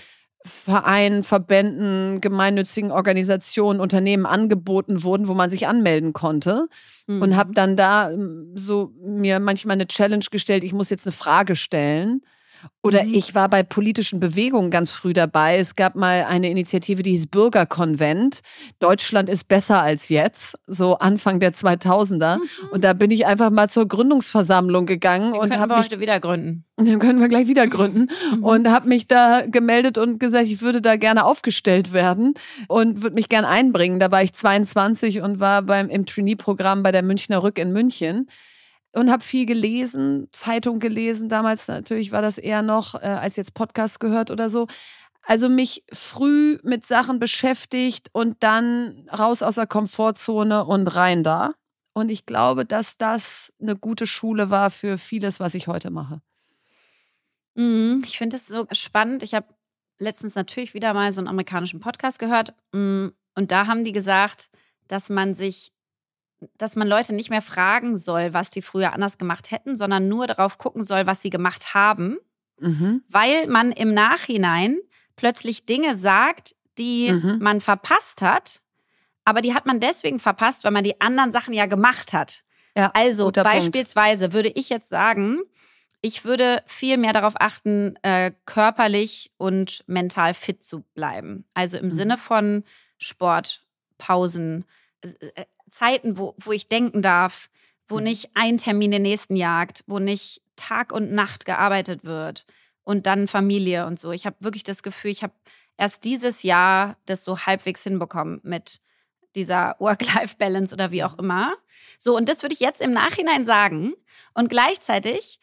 [0.47, 6.67] Vereinen, Verbänden, gemeinnützigen Organisationen, Unternehmen angeboten wurden, wo man sich anmelden konnte.
[7.07, 7.35] Und Mhm.
[7.37, 11.55] habe dann da ähm, so mir manchmal eine Challenge gestellt, ich muss jetzt eine Frage
[11.55, 12.21] stellen.
[12.83, 13.13] Oder Mhm.
[13.13, 15.57] ich war bei politischen Bewegungen ganz früh dabei.
[15.57, 18.39] Es gab mal eine Initiative, die hieß Bürgerkonvent.
[18.79, 22.39] Deutschland ist besser als jetzt, so Anfang der 2000er.
[22.71, 25.85] Und da bin ich einfach mal zur Gründungsversammlung gegangen Den und können habe wir mich
[25.87, 26.65] heute wieder gründen.
[26.77, 28.07] dann können wir gleich wieder gründen.
[28.41, 32.33] Und habe mich da gemeldet und gesagt, ich würde da gerne aufgestellt werden
[32.67, 33.99] und würde mich gerne einbringen.
[33.99, 38.27] Da war ich 22 und war beim, im Trainee-Programm bei der Münchner Rück in München.
[38.93, 41.29] Und habe viel gelesen, Zeitung gelesen.
[41.29, 44.67] Damals natürlich war das eher noch, äh, als jetzt Podcast gehört oder so.
[45.23, 51.53] Also mich früh mit Sachen beschäftigt und dann raus aus der Komfortzone und rein da.
[51.93, 56.21] Und ich glaube, dass das eine gute Schule war für vieles, was ich heute mache.
[57.55, 58.01] Mhm.
[58.05, 59.23] Ich finde es so spannend.
[59.23, 59.47] Ich habe
[59.99, 62.53] letztens natürlich wieder mal so einen amerikanischen Podcast gehört.
[62.71, 64.49] mm, Und da haben die gesagt,
[64.87, 65.71] dass man sich,
[66.57, 70.27] dass man Leute nicht mehr fragen soll, was die früher anders gemacht hätten, sondern nur
[70.27, 72.17] darauf gucken soll, was sie gemacht haben,
[72.59, 73.03] Mhm.
[73.07, 74.77] weil man im Nachhinein
[75.15, 77.37] plötzlich Dinge sagt, die Mhm.
[77.39, 78.61] man verpasst hat.
[79.25, 82.43] Aber die hat man deswegen verpasst, weil man die anderen Sachen ja gemacht hat.
[82.75, 83.57] Ja, Also guter Punkt.
[83.57, 85.39] beispielsweise würde ich jetzt sagen,
[86.01, 91.45] ich würde viel mehr darauf achten, äh, körperlich und mental fit zu bleiben.
[91.55, 91.89] Also im Mhm.
[91.91, 92.63] Sinne von
[92.99, 93.65] Sport,
[93.97, 94.65] Pausen,
[95.01, 97.49] äh, äh, Zeiten, wo, wo ich denken darf,
[97.87, 98.03] wo Mhm.
[98.03, 102.45] nicht ein Termin den nächsten jagt, wo nicht Tag und Nacht gearbeitet wird
[102.83, 104.11] und dann Familie und so.
[104.11, 105.33] Ich habe wirklich das Gefühl, ich habe
[105.77, 108.81] erst dieses Jahr das so halbwegs hinbekommen mit
[109.35, 111.53] dieser Work-Life-Balance oder wie auch immer.
[111.99, 113.93] So, und das würde ich jetzt im Nachhinein sagen.
[114.33, 115.39] Und gleichzeitig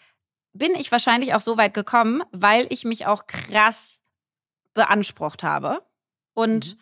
[0.52, 4.00] bin ich wahrscheinlich auch so weit gekommen, weil ich mich auch krass
[4.72, 5.82] beansprucht habe
[6.34, 6.76] und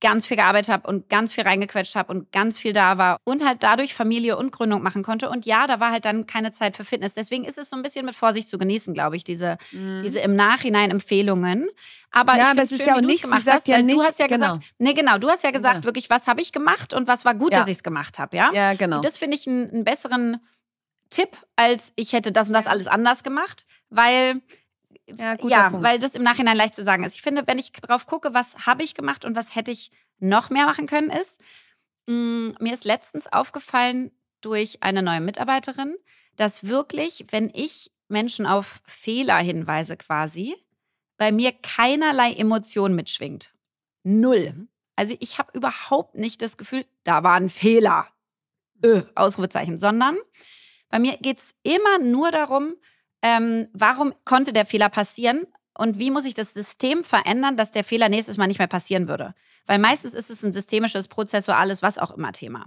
[0.00, 3.42] ganz viel gearbeitet habe und ganz viel reingequetscht habe und ganz viel da war und
[3.44, 5.30] halt dadurch Familie und Gründung machen konnte.
[5.30, 7.14] Und ja, da war halt dann keine Zeit für Fitness.
[7.14, 10.36] Deswegen ist es so ein bisschen mit Vorsicht zu genießen, glaube ich, diese, diese im
[10.36, 11.68] Nachhinein Empfehlungen.
[12.10, 12.38] Aber Mhm.
[12.38, 13.76] Ja, ich aber es ist schön, ja auch du's nicht- sie gemacht sagt hast, ja
[13.76, 14.48] weil du nicht- hast ja genau.
[14.54, 15.84] gesagt, nee, genau, du hast ja gesagt, Ja.
[15.84, 17.60] wirklich, was habe ich gemacht und was war gut, Ja.
[17.60, 18.50] dass ich es gemacht habe, ja?
[18.52, 18.96] Ja, genau.
[18.96, 20.40] Und das finde ich einen, einen besseren
[21.08, 24.42] Tipp, als ich hätte das und das alles anders gemacht, weil
[25.06, 27.14] Ja, ja, weil das im Nachhinein leicht zu sagen ist.
[27.14, 30.50] Ich finde, wenn ich drauf gucke, was habe ich gemacht und was hätte ich noch
[30.50, 31.40] mehr machen können, ist,
[32.06, 35.96] mh, mir ist letztens aufgefallen durch eine neue Mitarbeiterin,
[36.34, 40.56] dass wirklich, wenn ich Menschen auf Fehler hinweise quasi,
[41.16, 43.54] bei mir keinerlei Emotion mitschwingt.
[44.02, 44.52] Null.
[44.52, 44.68] Mhm.
[44.96, 48.08] Also ich habe überhaupt nicht das Gefühl, da war ein Fehler.
[48.82, 50.16] Äh, Ausrufezeichen, sondern
[50.88, 52.74] bei mir geht es immer nur darum,
[53.26, 57.82] ähm, warum konnte der Fehler passieren und wie muss ich das System verändern, dass der
[57.82, 59.34] Fehler nächstes Mal nicht mehr passieren würde.
[59.66, 62.66] Weil meistens ist es ein systemisches, prozessuales, was auch immer Thema.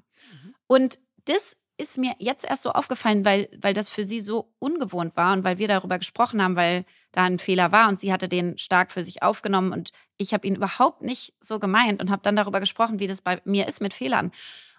[0.67, 5.15] Und das ist mir jetzt erst so aufgefallen, weil, weil das für sie so ungewohnt
[5.15, 8.28] war und weil wir darüber gesprochen haben, weil da ein Fehler war und sie hatte
[8.28, 12.22] den stark für sich aufgenommen und ich habe ihn überhaupt nicht so gemeint und habe
[12.22, 14.34] dann darüber gesprochen, wie das bei mir ist mit Fehlern.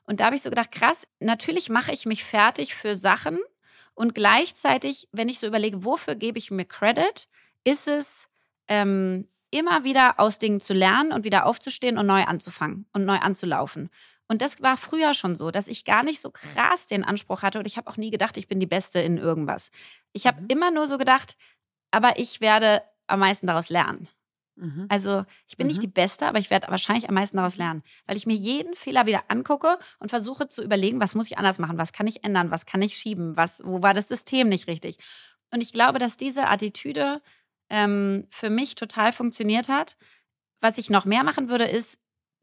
[0.04, 3.38] Und da habe ich so gedacht, krass, natürlich mache ich mich fertig für Sachen
[4.00, 7.28] und gleichzeitig, wenn ich so überlege, wofür gebe ich mir Credit,
[7.64, 8.28] ist es
[8.66, 13.18] ähm, immer wieder aus Dingen zu lernen und wieder aufzustehen und neu anzufangen und neu
[13.18, 13.90] anzulaufen.
[14.26, 17.58] Und das war früher schon so, dass ich gar nicht so krass den Anspruch hatte
[17.58, 19.70] und ich habe auch nie gedacht, ich bin die Beste in irgendwas.
[20.14, 20.46] Ich habe mhm.
[20.48, 21.36] immer nur so gedacht,
[21.90, 24.08] aber ich werde am meisten daraus lernen.
[24.60, 24.86] Mhm.
[24.88, 25.72] Also ich bin mhm.
[25.72, 28.74] nicht die Beste, aber ich werde wahrscheinlich am meisten daraus lernen, weil ich mir jeden
[28.74, 32.24] Fehler wieder angucke und versuche zu überlegen, was muss ich anders machen, was kann ich
[32.24, 34.98] ändern, was kann ich schieben, was, wo war das System nicht richtig.
[35.50, 37.22] Und ich glaube, dass diese Attitüde
[37.70, 39.96] ähm, für mich total funktioniert hat.
[40.60, 41.98] Was ich noch mehr machen würde, ist,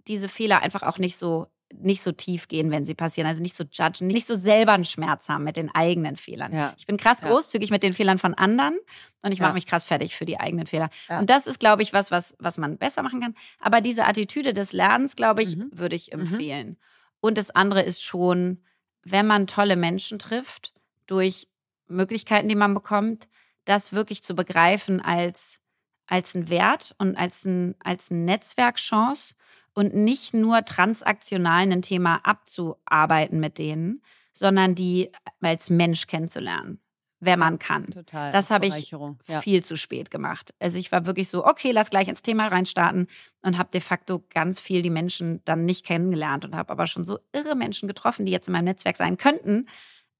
[0.07, 3.27] diese Fehler einfach auch nicht so nicht so tief gehen, wenn sie passieren.
[3.27, 6.53] Also nicht so judgen, nicht so selber einen Schmerz haben mit den eigenen Fehlern.
[6.53, 6.73] Ja.
[6.77, 7.73] Ich bin krass großzügig ja.
[7.73, 8.77] mit den Fehlern von anderen
[9.21, 9.53] und ich mache ja.
[9.55, 10.89] mich krass fertig für die eigenen Fehler.
[11.09, 13.35] Und das ist, glaube ich, was, was, was man besser machen kann.
[13.59, 15.69] Aber diese Attitüde des Lernens, glaube ich, mhm.
[15.71, 16.21] würde ich mhm.
[16.21, 16.67] empfehlen.
[16.69, 16.77] Mhm.
[17.19, 18.63] Und das andere ist schon,
[19.03, 20.73] wenn man tolle Menschen trifft,
[21.05, 21.47] durch
[21.87, 23.27] Möglichkeiten, die man bekommt,
[23.65, 25.61] das wirklich zu begreifen als,
[26.05, 29.35] als einen Wert und als, ein, als eine Netzwerkchance
[29.77, 34.01] und nicht nur transaktional ein Thema abzuarbeiten mit denen,
[34.33, 36.81] sondern die als Mensch kennenzulernen,
[37.19, 37.85] wenn man kann.
[37.91, 38.31] Total.
[38.31, 39.39] Das habe ich ja.
[39.39, 40.51] viel zu spät gemacht.
[40.57, 43.05] Also ich war wirklich so, okay, lass gleich ins Thema reinstarten
[43.43, 47.05] und habe de facto ganz viel die Menschen dann nicht kennengelernt und habe aber schon
[47.05, 49.67] so irre Menschen getroffen, die jetzt in meinem Netzwerk sein könnten,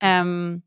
[0.02, 0.62] ähm,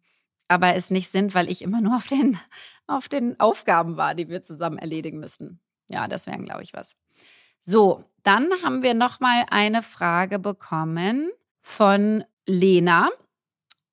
[0.48, 2.40] aber es nicht sind, weil ich immer nur auf den,
[2.88, 5.61] auf den Aufgaben war, die wir zusammen erledigen müssen.
[5.87, 6.96] Ja, das wären, glaube ich, was.
[7.60, 13.10] So, dann haben wir noch mal eine Frage bekommen von Lena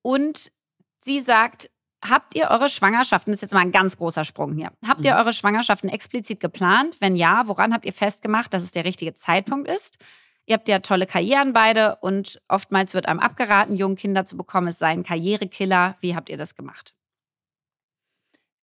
[0.02, 0.52] und
[1.00, 1.70] sie sagt,
[2.04, 5.14] habt ihr eure Schwangerschaften, das ist jetzt mal ein ganz großer Sprung hier, habt ihr
[5.14, 5.20] mhm.
[5.20, 6.98] eure Schwangerschaften explizit geplant?
[7.02, 9.98] Wenn ja, woran habt ihr festgemacht, dass es der richtige Zeitpunkt ist?
[10.46, 14.70] Ihr habt ja tolle Karrieren beide und oftmals wird einem abgeraten, junge Kinder zu bekommen,
[14.70, 15.98] es sei ein Karrierekiller.
[16.00, 16.96] Wie habt ihr das gemacht?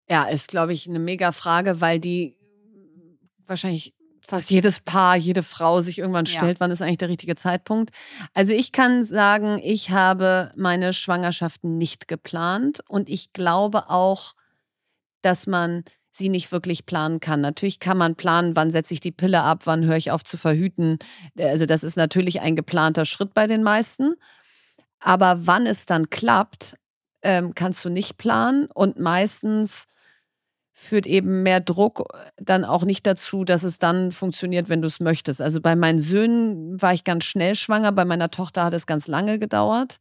[0.09, 2.39] Ja, ist, glaube ich, eine mega Frage, weil die
[3.47, 3.94] wahrscheinlich
[4.27, 6.61] fast jedes Paar, jede Frau sich irgendwann stellt, ja.
[6.61, 7.91] wann ist eigentlich der richtige Zeitpunkt.
[8.33, 14.35] Also ich kann sagen, ich habe meine Schwangerschaften nicht geplant und ich glaube auch,
[15.21, 17.41] dass man sie nicht wirklich planen kann.
[17.41, 20.37] Natürlich kann man planen, wann setze ich die Pille ab, wann höre ich auf zu
[20.37, 20.99] verhüten.
[21.39, 24.15] Also das ist natürlich ein geplanter Schritt bei den meisten.
[25.01, 26.77] Aber wann es dann klappt,
[27.23, 29.87] ähm, kannst du nicht planen und meistens
[30.77, 34.99] führt eben mehr Druck dann auch nicht dazu, dass es dann funktioniert, wenn du es
[34.99, 35.41] möchtest.
[35.41, 39.07] Also bei meinen Söhnen war ich ganz schnell schwanger, bei meiner Tochter hat es ganz
[39.07, 39.99] lange gedauert.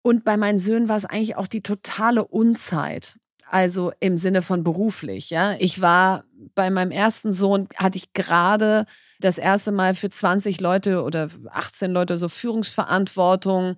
[0.00, 3.16] Und bei meinen Söhnen war es eigentlich auch die totale Unzeit.
[3.50, 5.54] Also im Sinne von beruflich, ja.
[5.58, 8.84] Ich war bei meinem ersten Sohn hatte ich gerade
[9.20, 13.74] das erste Mal für 20 Leute oder 18 Leute so Führungsverantwortung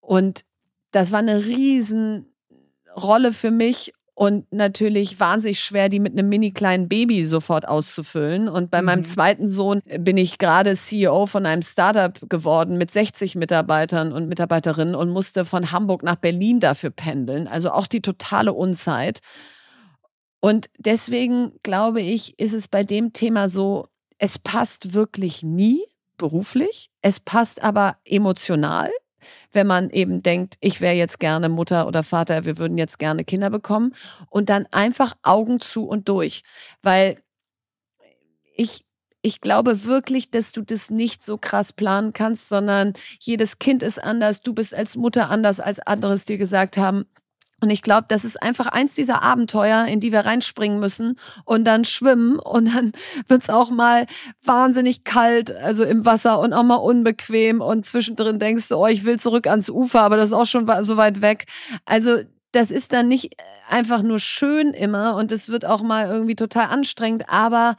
[0.00, 0.44] und
[0.90, 6.88] das war eine Riesenrolle für mich und natürlich wahnsinnig schwer, die mit einem mini kleinen
[6.88, 8.48] Baby sofort auszufüllen.
[8.48, 8.86] Und bei mhm.
[8.86, 14.28] meinem zweiten Sohn bin ich gerade CEO von einem Startup geworden mit 60 Mitarbeitern und
[14.28, 17.48] Mitarbeiterinnen und musste von Hamburg nach Berlin dafür pendeln.
[17.48, 19.18] Also auch die totale Unzeit.
[20.38, 25.82] Und deswegen glaube ich, ist es bei dem Thema so, es passt wirklich nie
[26.16, 28.88] beruflich, es passt aber emotional
[29.52, 33.24] wenn man eben denkt, ich wäre jetzt gerne Mutter oder Vater, wir würden jetzt gerne
[33.24, 33.94] Kinder bekommen
[34.30, 36.42] und dann einfach Augen zu und durch,
[36.82, 37.18] weil
[38.54, 38.84] ich
[39.22, 44.02] ich glaube wirklich, dass du das nicht so krass planen kannst, sondern jedes Kind ist
[44.02, 47.06] anders, du bist als Mutter anders, als anderes dir gesagt haben.
[47.62, 51.64] Und ich glaube, das ist einfach eins dieser Abenteuer, in die wir reinspringen müssen und
[51.64, 52.92] dann schwimmen und dann
[53.28, 54.06] wird's auch mal
[54.44, 59.04] wahnsinnig kalt, also im Wasser und auch mal unbequem und zwischendrin denkst du, oh, ich
[59.04, 61.46] will zurück ans Ufer, aber das ist auch schon so weit weg.
[61.84, 63.36] Also das ist dann nicht
[63.68, 67.76] einfach nur schön immer und es wird auch mal irgendwie total anstrengend, aber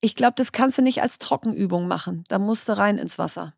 [0.00, 2.24] ich glaube, das kannst du nicht als Trockenübung machen.
[2.26, 3.54] Da musst du rein ins Wasser.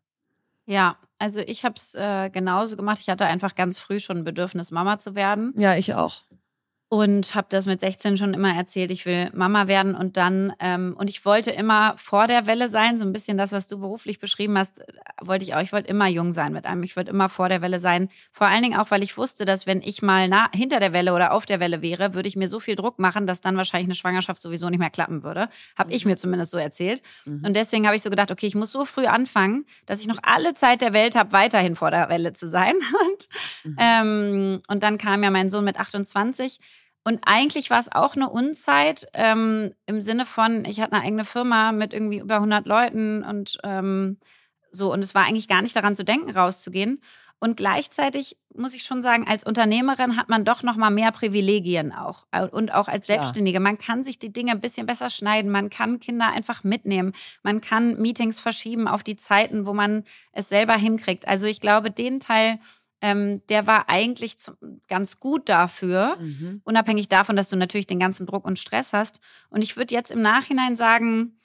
[0.67, 2.99] Ja, also ich habe es äh, genauso gemacht.
[3.01, 5.53] Ich hatte einfach ganz früh schon ein Bedürfnis, Mama zu werden.
[5.57, 6.21] Ja, ich auch
[6.89, 10.95] und habe das mit 16 schon immer erzählt, ich will Mama werden und dann ähm,
[10.97, 14.19] und ich wollte immer vor der Welle sein, so ein bisschen das, was du beruflich
[14.19, 14.81] beschrieben hast,
[15.21, 15.59] wollte ich auch.
[15.59, 16.83] Ich wollte immer jung sein mit einem.
[16.83, 18.07] Ich wollte immer vor der Welle sein.
[18.31, 21.13] Vor allen Dingen auch, weil ich wusste, dass wenn ich mal nah, hinter der Welle
[21.13, 23.87] oder auf der Welle wäre, würde ich mir so viel Druck machen, dass dann wahrscheinlich
[23.87, 25.49] eine Schwangerschaft sowieso nicht mehr klappen würde.
[25.77, 25.95] Habe mhm.
[25.95, 27.01] ich mir zumindest so erzählt.
[27.25, 27.43] Mhm.
[27.45, 30.19] Und deswegen habe ich so gedacht, okay, ich muss so früh anfangen, dass ich noch
[30.21, 32.75] alle Zeit der Welt habe, weiterhin vor der Welle zu sein.
[33.07, 33.27] und,
[33.65, 33.75] mhm.
[33.77, 36.61] ähm, und dann kam ja mein Sohn mit 28
[37.07, 41.23] und eigentlich war es auch eine Unzeit ähm, im Sinne von, ich hatte eine eigene
[41.23, 44.17] Firma mit irgendwie über 100 Leuten und ähm,
[44.71, 47.01] So, und es war eigentlich gar nicht daran zu denken, rauszugehen.
[47.39, 51.93] Und gleichzeitig muss ich schon sagen, als Unternehmerin hat man doch noch mal mehr Privilegien
[51.93, 53.59] auch und auch als Selbstständige.
[53.61, 55.49] Man kann sich die Dinge ein bisschen besser schneiden.
[55.51, 57.13] Man kann Kinder einfach mitnehmen.
[57.43, 61.27] Man kann Meetings verschieben auf die Zeiten, wo man es selber hinkriegt.
[61.27, 62.59] Also ich glaube, den Teil
[63.01, 64.55] ähm, der war eigentlich zum,
[64.87, 66.61] ganz gut dafür, mhm.
[66.63, 69.19] unabhängig davon, dass du natürlich den ganzen Druck und Stress hast.
[69.49, 71.37] Und ich würde jetzt im Nachhinein sagen,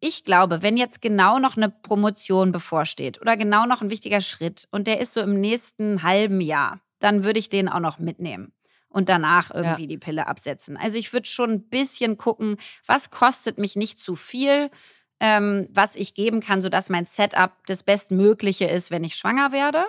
[0.00, 4.68] ich glaube, wenn jetzt genau noch eine Promotion bevorsteht oder genau noch ein wichtiger Schritt
[4.70, 8.52] und der ist so im nächsten halben Jahr, dann würde ich den auch noch mitnehmen
[8.88, 9.88] und danach irgendwie ja.
[9.88, 10.76] die Pille absetzen.
[10.76, 14.70] Also ich würde schon ein bisschen gucken, was kostet mich nicht zu viel,
[15.20, 19.84] ähm, was ich geben kann, sodass mein Setup das Bestmögliche ist, wenn ich schwanger werde.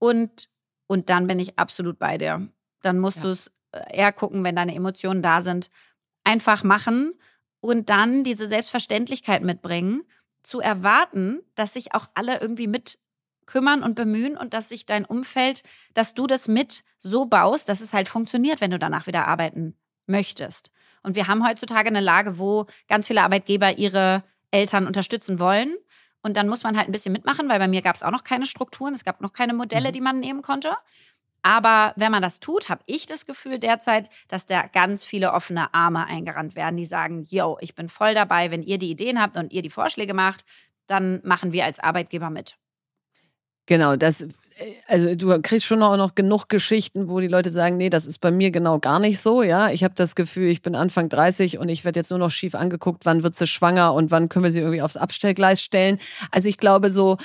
[0.00, 0.50] Und,
[0.88, 2.48] und dann bin ich absolut bei dir.
[2.82, 3.22] Dann musst ja.
[3.24, 5.70] du es äh, eher gucken, wenn deine Emotionen da sind.
[6.24, 7.12] Einfach machen
[7.60, 10.02] und dann diese Selbstverständlichkeit mitbringen,
[10.42, 12.98] zu erwarten, dass sich auch alle irgendwie mit
[13.46, 17.80] kümmern und bemühen und dass sich dein Umfeld, dass du das mit so baust, dass
[17.80, 20.70] es halt funktioniert, wenn du danach wieder arbeiten möchtest.
[21.02, 25.76] Und wir haben heutzutage eine Lage, wo ganz viele Arbeitgeber ihre Eltern unterstützen wollen.
[26.22, 28.24] Und dann muss man halt ein bisschen mitmachen, weil bei mir gab es auch noch
[28.24, 29.92] keine Strukturen, es gab noch keine Modelle, mhm.
[29.92, 30.72] die man nehmen konnte.
[31.42, 35.72] Aber wenn man das tut, habe ich das Gefühl derzeit, dass da ganz viele offene
[35.72, 39.36] Arme eingerannt werden, die sagen, yo, ich bin voll dabei, wenn ihr die Ideen habt
[39.36, 40.44] und ihr die Vorschläge macht,
[40.86, 42.56] dann machen wir als Arbeitgeber mit.
[43.70, 44.26] Genau, das,
[44.88, 48.20] also du kriegst schon auch noch genug Geschichten, wo die Leute sagen, nee, das ist
[48.20, 49.70] bei mir genau gar nicht so, ja.
[49.70, 52.56] Ich habe das Gefühl, ich bin Anfang 30 und ich werde jetzt nur noch schief
[52.56, 56.00] angeguckt, wann wird sie schwanger und wann können wir sie irgendwie aufs Abstellgleis stellen.
[56.32, 57.16] Also ich glaube so,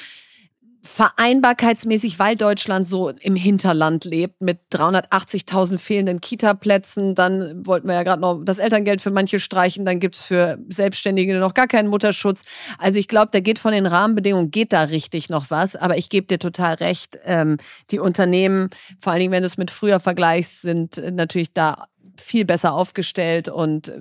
[0.86, 7.16] vereinbarkeitsmäßig, weil Deutschland so im Hinterland lebt mit 380.000 fehlenden Kita-Plätzen.
[7.16, 9.84] Dann wollten wir ja gerade noch das Elterngeld für manche streichen.
[9.84, 12.44] Dann gibt's für Selbstständige noch gar keinen Mutterschutz.
[12.78, 15.76] Also ich glaube, da geht von den Rahmenbedingungen, geht da richtig noch was.
[15.76, 17.18] Aber ich gebe dir total recht.
[17.26, 17.58] Ähm,
[17.90, 18.70] die Unternehmen,
[19.00, 23.50] vor allen Dingen, wenn du es mit früher vergleichst, sind natürlich da viel besser aufgestellt
[23.50, 23.92] und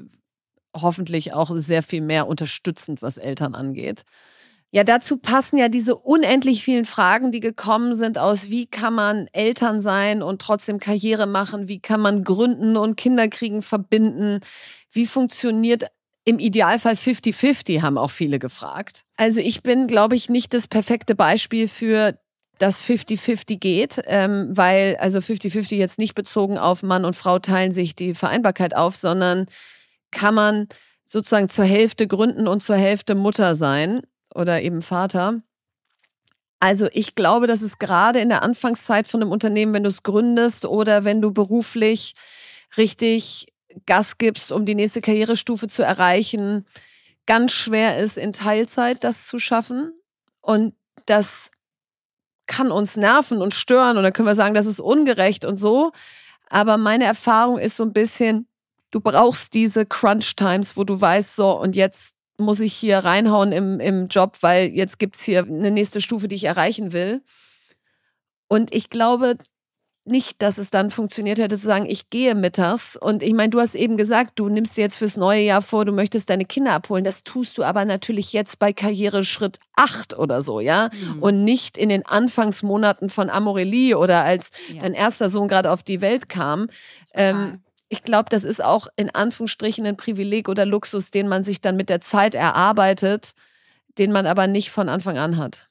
[0.76, 4.04] hoffentlich auch sehr viel mehr unterstützend, was Eltern angeht.
[4.74, 9.28] Ja, dazu passen ja diese unendlich vielen Fragen, die gekommen sind aus, wie kann man
[9.32, 14.40] Eltern sein und trotzdem Karriere machen, wie kann man gründen und Kinderkriegen verbinden,
[14.90, 15.86] wie funktioniert
[16.24, 19.02] im Idealfall 50-50, haben auch viele gefragt.
[19.16, 22.18] Also ich bin, glaube ich, nicht das perfekte Beispiel für
[22.58, 27.70] dass 50-50 geht, ähm, weil also 50-50 jetzt nicht bezogen auf Mann und Frau teilen
[27.70, 29.46] sich die Vereinbarkeit auf, sondern
[30.10, 30.66] kann man
[31.04, 34.02] sozusagen zur Hälfte gründen und zur Hälfte Mutter sein
[34.34, 35.40] oder eben Vater.
[36.60, 40.02] Also ich glaube, dass es gerade in der Anfangszeit von einem Unternehmen, wenn du es
[40.02, 42.14] gründest oder wenn du beruflich
[42.76, 43.46] richtig
[43.86, 46.64] Gas gibst, um die nächste Karrierestufe zu erreichen,
[47.26, 49.92] ganz schwer ist, in Teilzeit das zu schaffen.
[50.40, 50.74] Und
[51.06, 51.50] das
[52.46, 55.92] kann uns nerven und stören und dann können wir sagen, das ist ungerecht und so.
[56.48, 58.46] Aber meine Erfahrung ist so ein bisschen,
[58.90, 63.52] du brauchst diese Crunch Times, wo du weißt, so und jetzt muss ich hier reinhauen
[63.52, 67.22] im, im Job, weil jetzt gibt es hier eine nächste Stufe, die ich erreichen will.
[68.48, 69.36] Und ich glaube
[70.06, 72.96] nicht, dass es dann funktioniert hätte zu sagen, ich gehe mittags.
[72.96, 75.86] Und ich meine, du hast eben gesagt, du nimmst dir jetzt fürs neue Jahr vor,
[75.86, 77.04] du möchtest deine Kinder abholen.
[77.04, 80.90] Das tust du aber natürlich jetzt bei Karriereschritt 8 oder so, ja?
[80.92, 81.22] Mhm.
[81.22, 84.82] Und nicht in den Anfangsmonaten von Amorelie oder als ja.
[84.82, 86.68] dein erster Sohn gerade auf die Welt kam.
[87.14, 87.63] Ähm,
[87.94, 91.76] ich glaube, das ist auch in Anführungsstrichen ein Privileg oder Luxus, den man sich dann
[91.76, 93.34] mit der Zeit erarbeitet,
[93.98, 95.70] den man aber nicht von Anfang an hat.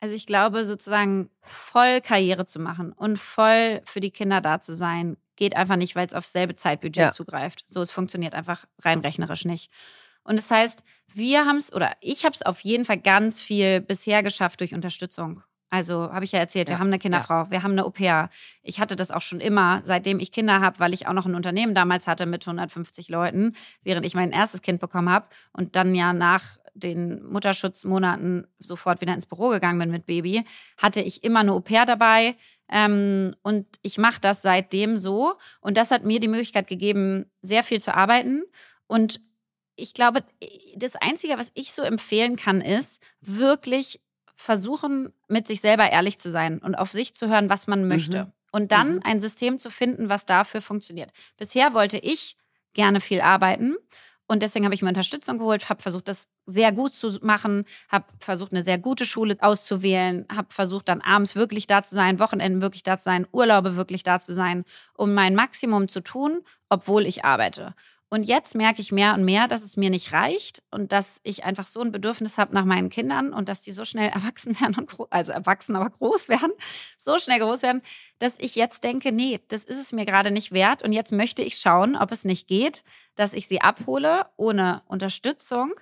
[0.00, 4.74] Also ich glaube, sozusagen voll Karriere zu machen und voll für die Kinder da zu
[4.74, 7.10] sein, geht einfach nicht, weil es aufs selbe Zeitbudget ja.
[7.10, 7.64] zugreift.
[7.66, 9.70] So, es funktioniert einfach rein rechnerisch nicht.
[10.24, 13.82] Und das heißt, wir haben es, oder ich habe es auf jeden Fall ganz viel
[13.82, 15.42] bisher geschafft durch Unterstützung.
[15.72, 17.50] Also habe ich ja erzählt, ja, wir haben eine Kinderfrau, ja.
[17.50, 18.28] wir haben eine Au-pair.
[18.62, 21.34] Ich hatte das auch schon immer, seitdem ich Kinder habe, weil ich auch noch ein
[21.34, 25.94] Unternehmen damals hatte mit 150 Leuten, während ich mein erstes Kind bekommen habe und dann
[25.94, 30.44] ja nach den Mutterschutzmonaten sofort wieder ins Büro gegangen bin mit Baby,
[30.76, 32.36] hatte ich immer eine Au-pair dabei.
[32.68, 35.36] Ähm, und ich mache das seitdem so.
[35.62, 38.42] Und das hat mir die Möglichkeit gegeben, sehr viel zu arbeiten.
[38.88, 39.22] Und
[39.76, 40.22] ich glaube,
[40.76, 44.02] das Einzige, was ich so empfehlen kann, ist, wirklich
[44.42, 48.24] versuchen, mit sich selber ehrlich zu sein und auf sich zu hören, was man möchte.
[48.24, 48.32] Mhm.
[48.50, 49.00] Und dann mhm.
[49.04, 51.10] ein System zu finden, was dafür funktioniert.
[51.38, 52.36] Bisher wollte ich
[52.74, 53.76] gerne viel arbeiten.
[54.26, 58.06] Und deswegen habe ich mir Unterstützung geholt, habe versucht, das sehr gut zu machen, habe
[58.18, 62.62] versucht, eine sehr gute Schule auszuwählen, habe versucht, dann abends wirklich da zu sein, Wochenenden
[62.62, 64.64] wirklich da zu sein, Urlaube wirklich da zu sein,
[64.94, 67.74] um mein Maximum zu tun, obwohl ich arbeite.
[68.12, 71.44] Und jetzt merke ich mehr und mehr, dass es mir nicht reicht und dass ich
[71.44, 74.74] einfach so ein Bedürfnis habe nach meinen Kindern und dass die so schnell erwachsen werden
[74.74, 76.52] und also erwachsen, aber groß werden,
[76.98, 77.80] so schnell groß werden,
[78.18, 80.82] dass ich jetzt denke, nee, das ist es mir gerade nicht wert.
[80.82, 82.84] Und jetzt möchte ich schauen, ob es nicht geht,
[83.14, 85.72] dass ich sie abhole ohne Unterstützung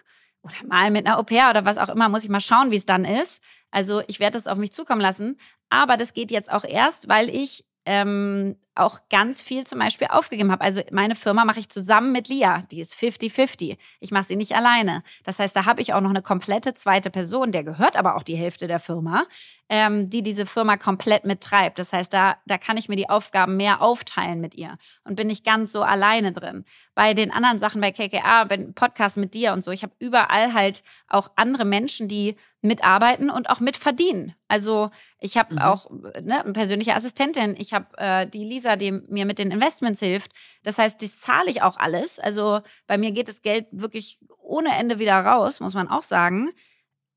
[0.43, 2.76] oder mal mit einer Au pair oder was auch immer, muss ich mal schauen, wie
[2.76, 3.43] es dann ist.
[3.72, 5.37] Also ich werde das auf mich zukommen lassen.
[5.68, 10.53] Aber das geht jetzt auch erst, weil ich ähm, auch ganz viel zum Beispiel aufgegeben
[10.53, 10.62] habe.
[10.62, 13.77] Also meine Firma mache ich zusammen mit Lia, die ist 50-50.
[13.99, 15.03] Ich mache sie nicht alleine.
[15.25, 18.23] Das heißt, da habe ich auch noch eine komplette zweite Person, der gehört aber auch
[18.23, 19.25] die Hälfte der Firma,
[19.68, 21.79] ähm, die diese Firma komplett mittreibt.
[21.79, 25.27] Das heißt, da, da kann ich mir die Aufgaben mehr aufteilen mit ihr und bin
[25.27, 26.64] nicht ganz so alleine drin.
[26.95, 30.55] Bei den anderen Sachen, bei KKA, beim Podcast mit dir und so, ich habe überall
[30.55, 34.35] halt auch andere Menschen, die mitarbeiten und auch mitverdienen.
[34.49, 35.61] Also ich habe mhm.
[35.61, 40.00] auch ne, eine persönliche Assistentin, ich habe äh, die Lisa, die mir mit den Investments
[40.00, 40.32] hilft.
[40.62, 42.18] Das heißt, das zahle ich auch alles.
[42.18, 46.50] Also bei mir geht das Geld wirklich ohne Ende wieder raus, muss man auch sagen,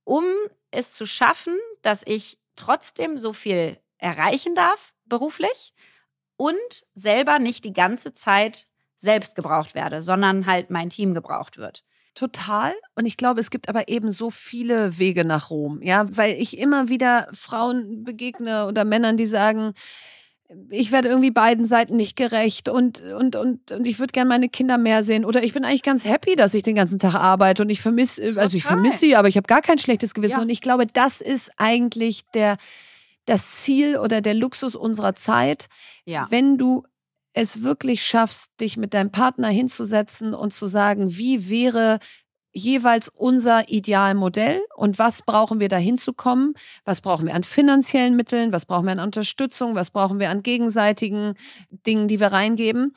[0.03, 0.25] um
[0.71, 5.73] es zu schaffen, dass ich trotzdem so viel erreichen darf beruflich
[6.37, 8.67] und selber nicht die ganze Zeit
[8.97, 11.83] selbst gebraucht werde, sondern halt mein Team gebraucht wird.
[12.15, 12.73] Total.
[12.95, 15.81] Und ich glaube, es gibt aber eben so viele Wege nach Rom.
[15.81, 19.73] Ja, weil ich immer wieder Frauen begegne oder Männern, die sagen,
[20.69, 24.49] ich werde irgendwie beiden Seiten nicht gerecht und, und, und, und ich würde gerne meine
[24.49, 25.25] Kinder mehr sehen.
[25.25, 28.33] Oder ich bin eigentlich ganz happy, dass ich den ganzen Tag arbeite und ich vermisse,
[28.39, 30.37] also ich vermisse sie, aber ich habe gar kein schlechtes Gewissen.
[30.37, 30.41] Ja.
[30.41, 32.57] Und ich glaube, das ist eigentlich der,
[33.25, 35.67] das Ziel oder der Luxus unserer Zeit.
[36.05, 36.27] Ja.
[36.29, 36.83] Wenn du
[37.33, 41.99] es wirklich schaffst, dich mit deinem Partner hinzusetzen und zu sagen, wie wäre
[42.54, 46.54] jeweils unser Idealmodell und was brauchen wir da hinzukommen?
[46.86, 48.54] Was brauchen wir an finanziellen Mitteln?
[48.54, 49.76] Was brauchen wir an Unterstützung?
[49.76, 51.34] Was brauchen wir an gegenseitigen
[51.86, 52.93] Dingen, die wir reingeben?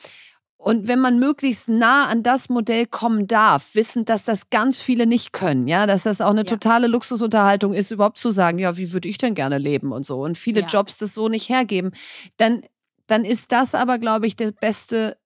[0.59, 5.07] Und wenn man möglichst nah an das Modell kommen darf, wissend, dass das ganz viele
[5.07, 6.45] nicht können, ja, dass das auch eine ja.
[6.45, 10.21] totale Luxusunterhaltung ist, überhaupt zu sagen, ja, wie würde ich denn gerne leben und so.
[10.23, 10.67] Und viele ja.
[10.67, 11.93] Jobs das so nicht hergeben,
[12.37, 12.63] dann
[13.07, 15.17] dann ist das aber, glaube ich, der beste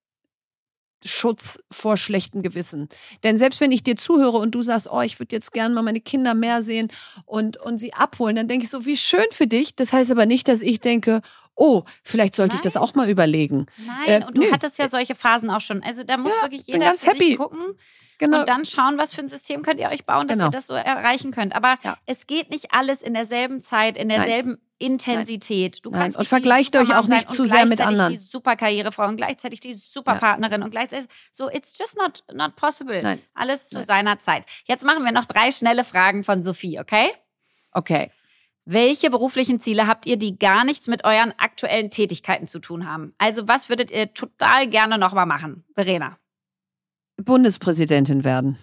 [1.04, 2.88] Schutz vor schlechten Gewissen.
[3.22, 5.82] Denn selbst wenn ich dir zuhöre und du sagst, oh, ich würde jetzt gerne mal
[5.82, 6.88] meine Kinder mehr sehen
[7.24, 9.74] und, und sie abholen, dann denke ich so, wie schön für dich.
[9.74, 11.20] Das heißt aber nicht, dass ich denke,
[11.54, 12.56] oh, vielleicht sollte Nein.
[12.58, 13.66] ich das auch mal überlegen.
[13.86, 14.48] Nein, äh, und du nö.
[14.50, 15.82] hattest ja solche Phasen auch schon.
[15.82, 17.24] Also da muss ja, wirklich jeder ganz für happy.
[17.24, 17.76] sich gucken.
[18.18, 18.40] Genau.
[18.40, 20.48] Und dann schauen, was für ein System könnt ihr euch bauen, dass genau.
[20.48, 21.54] ihr das so erreichen könnt.
[21.54, 21.96] Aber ja.
[22.04, 24.69] es geht nicht alles in derselben Zeit, in derselben Nein.
[24.80, 25.84] Intensität.
[25.84, 26.20] Du kannst Nein.
[26.20, 28.12] und vergleicht euch auch nicht zu sehr mit anderen.
[28.12, 32.56] die super Karrierefrau und gleichzeitig die super Partnerin und gleichzeitig so it's just not not
[32.56, 33.00] possible.
[33.02, 33.20] Nein.
[33.34, 33.86] Alles zu Nein.
[33.86, 34.44] seiner Zeit.
[34.64, 37.10] Jetzt machen wir noch drei schnelle Fragen von Sophie, okay?
[37.72, 38.10] Okay.
[38.64, 43.14] Welche beruflichen Ziele habt ihr, die gar nichts mit euren aktuellen Tätigkeiten zu tun haben?
[43.18, 45.64] Also, was würdet ihr total gerne nochmal machen?
[45.74, 46.18] Verena.
[47.16, 48.58] Bundespräsidentin werden.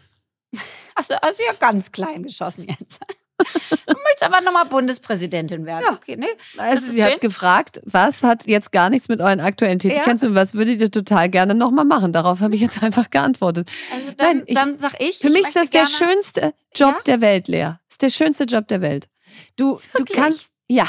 [0.95, 2.99] Also, also ja ganz klein geschossen jetzt.
[3.38, 5.83] Du möchtest aber nochmal Bundespräsidentin werden.
[5.85, 5.93] Ja.
[5.93, 6.27] Okay, ne?
[6.57, 7.11] Also sie schön.
[7.11, 10.81] hat gefragt, was hat jetzt gar nichts mit euren aktuellen Tätigkeiten zu tun, was würdet
[10.81, 12.13] ihr total gerne nochmal machen?
[12.13, 13.69] Darauf habe ich jetzt einfach geantwortet.
[13.93, 15.19] Also dann, Nein, ich, dann sag ich.
[15.19, 17.01] Für ich mich ist das der schönste Job ja?
[17.05, 17.61] der Welt, Lea.
[17.61, 19.07] Das ist der schönste Job der Welt.
[19.55, 20.88] Du, du kannst, ja,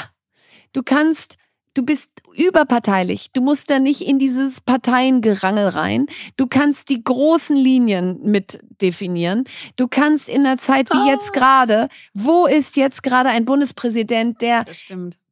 [0.72, 1.36] du kannst
[1.78, 3.32] Du bist überparteilich.
[3.32, 6.06] Du musst da nicht in dieses Parteiengerangel rein.
[6.36, 9.44] Du kannst die großen Linien mit definieren.
[9.76, 11.08] Du kannst in einer Zeit wie oh.
[11.08, 14.64] jetzt gerade, wo ist jetzt gerade ein Bundespräsident, der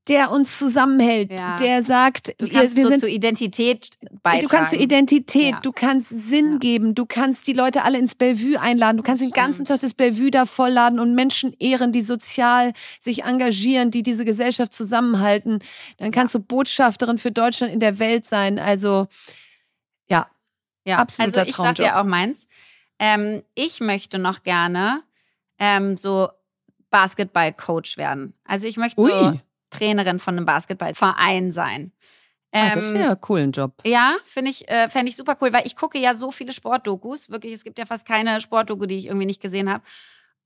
[0.09, 1.57] der uns zusammenhält, ja.
[1.57, 3.91] der sagt, du kannst wir, wir so sind, zur Identität
[4.23, 4.43] beitragen.
[4.45, 5.61] Du kannst zur Identität, ja.
[5.61, 6.59] du kannst Sinn ja.
[6.59, 9.95] geben, du kannst die Leute alle ins Bellevue einladen, du kannst den ganzen Tag das
[9.95, 15.59] Bellevue da vollladen und Menschen ehren, die sozial sich engagieren, die diese Gesellschaft zusammenhalten.
[15.99, 18.59] Dann kannst du Botschafterin für Deutschland in der Welt sein.
[18.59, 19.09] Also
[20.09, 20.29] ja,
[20.85, 20.99] ja.
[20.99, 21.77] absoluter also ich Traumjob.
[21.77, 22.47] sag dir auch meins.
[22.99, 25.03] Ähm, ich möchte noch gerne
[25.59, 26.29] ähm, so
[26.91, 28.35] Basketball-Coach werden.
[28.45, 29.11] Also ich möchte Ui.
[29.11, 29.41] so
[29.77, 31.93] Trainerin von einem Basketballverein sein.
[32.53, 33.75] Ähm, ah, das wäre ähm, cool, ein Job.
[33.85, 37.31] Ja, finde ich, äh, fände ich super cool, weil ich gucke ja so viele Sportdokus.
[37.31, 39.83] Wirklich, es gibt ja fast keine Sportdoku, die ich irgendwie nicht gesehen habe.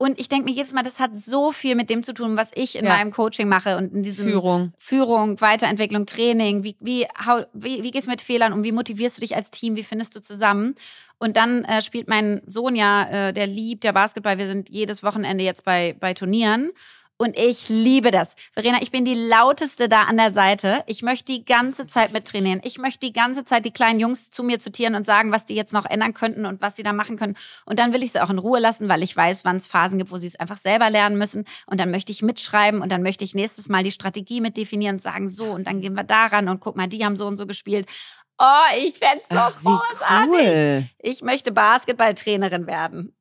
[0.02, 2.52] Und ich denke mir jedes Mal, das hat so viel mit dem zu tun, was
[2.54, 2.96] ich in ja.
[2.96, 6.64] meinem Coaching mache und in diesem Führung, Führung Weiterentwicklung, Training.
[6.64, 8.64] Wie, wie, how, wie, wie gehst du mit Fehlern um?
[8.64, 9.76] Wie motivierst du dich als Team?
[9.76, 10.74] Wie findest du zusammen?
[11.18, 14.38] Und dann äh, spielt mein Sohn ja, äh, der liebt der Basketball.
[14.38, 16.70] Wir sind jedes Wochenende jetzt bei, bei Turnieren.
[17.20, 18.34] Und ich liebe das.
[18.54, 20.82] Verena, ich bin die lauteste da an der Seite.
[20.86, 22.62] Ich möchte die ganze Zeit mittrainieren.
[22.64, 25.54] Ich möchte die ganze Zeit die kleinen Jungs zu mir zitieren und sagen, was die
[25.54, 27.36] jetzt noch ändern könnten und was sie da machen können.
[27.66, 29.98] Und dann will ich sie auch in Ruhe lassen, weil ich weiß, wann es Phasen
[29.98, 31.44] gibt, wo sie es einfach selber lernen müssen.
[31.66, 34.94] Und dann möchte ich mitschreiben und dann möchte ich nächstes Mal die Strategie mit definieren
[34.94, 37.36] und sagen, so, und dann gehen wir daran und guck mal, die haben so und
[37.36, 37.86] so gespielt
[38.42, 40.30] Oh, ich fänd's so Ach, großartig.
[40.48, 40.84] cool.
[40.98, 43.14] Ich möchte Basketballtrainerin werden.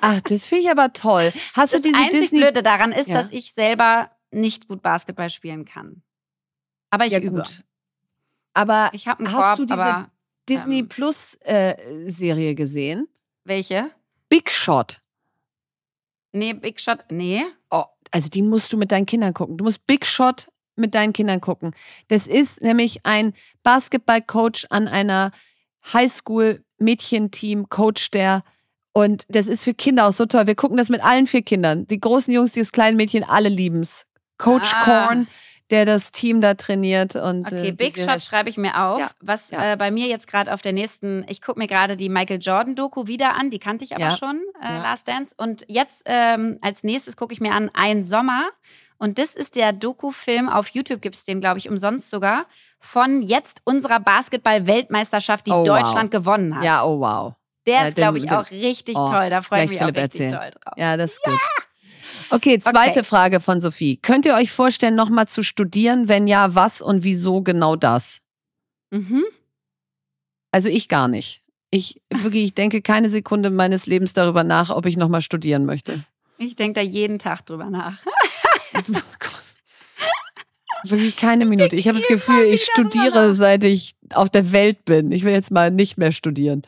[0.00, 1.32] Ach, das finde ich aber toll.
[1.54, 3.20] Hast Das du diese einzig Disney Blöde daran ist, Ja.
[3.20, 6.02] dass ich selber nicht gut Basketball spielen kann.
[6.90, 7.38] Aber ich ja, übe.
[7.38, 7.64] gut.
[8.54, 10.10] Aber Ich habe Hast Korb, du diese aber
[10.48, 11.74] Disney ähm, Plus äh,
[12.08, 13.08] Serie gesehen?
[13.44, 13.90] welche?
[14.28, 15.00] Big Shot.
[16.32, 17.42] Nee, Big Shot, nee.
[17.70, 19.56] Oh, also die musst du mit deinen Kindern gucken.
[19.56, 20.46] Du musst Big Shot
[20.80, 21.72] mit deinen Kindern gucken.
[22.08, 25.30] Das ist nämlich ein Basketballcoach an einer
[25.92, 28.42] Highschool-Mädchenteam, Coach der.
[28.92, 30.46] Und das ist für Kinder auch so toll.
[30.46, 31.86] Wir gucken das mit allen vier Kindern.
[31.86, 34.06] Die großen Jungs, dieses kleinen Mädchen, alle lieben's.
[34.38, 34.84] Coach Ah.
[34.84, 35.28] Korn,
[35.70, 37.14] der das Team da trainiert.
[37.14, 38.98] Und, Okay, äh, Big Shot schreibe ich mir auf.
[38.98, 39.72] Ja, Was ja.
[39.72, 42.74] Äh, bei mir jetzt gerade auf der nächsten, ich gucke mir gerade die Michael Jordan
[42.74, 44.16] Doku wieder an, die kannte ich aber Ja.
[44.16, 44.78] schon, äh.
[44.82, 45.34] Last Dance.
[45.36, 48.48] Und jetzt ähm, als nächstes gucke ich mir an Ein Sommer.
[49.02, 52.44] Und das ist der Doku-Film, auf YouTube gibt es den, glaube ich, umsonst sogar,
[52.78, 55.64] von jetzt unserer Basketball-Weltmeisterschaft, die Oh, wow.
[55.66, 56.62] Deutschland gewonnen hat.
[56.64, 57.34] Ja, oh wow.
[57.66, 59.30] der ja, ist, glaube ich, den- auch richtig oh, toll.
[59.30, 60.40] Da freue ich mich auch Philipp richtig erzählen.
[60.42, 60.74] toll drauf.
[60.76, 61.38] Ja, das ist gut.
[62.30, 63.02] Okay, zweite Okay.
[63.04, 63.96] Frage von Sophie.
[63.96, 66.06] Könnt ihr euch vorstellen, nochmal zu studieren?
[66.08, 68.20] Wenn ja, was und wieso genau das?
[68.90, 69.24] Mhm.
[70.52, 71.42] Also ich gar nicht.
[71.70, 76.04] Ich wirklich, ich denke keine Sekunde meines Lebens darüber nach, ob ich nochmal studieren möchte.
[76.38, 77.98] Ich denke da jeden Tag drüber nach.
[80.84, 81.76] Wirklich keine Minute.
[81.76, 85.12] Ich habe das Gefühl, ich studiere, seit ich auf der Welt bin.
[85.12, 86.62] Ich will jetzt mal nicht mehr studieren.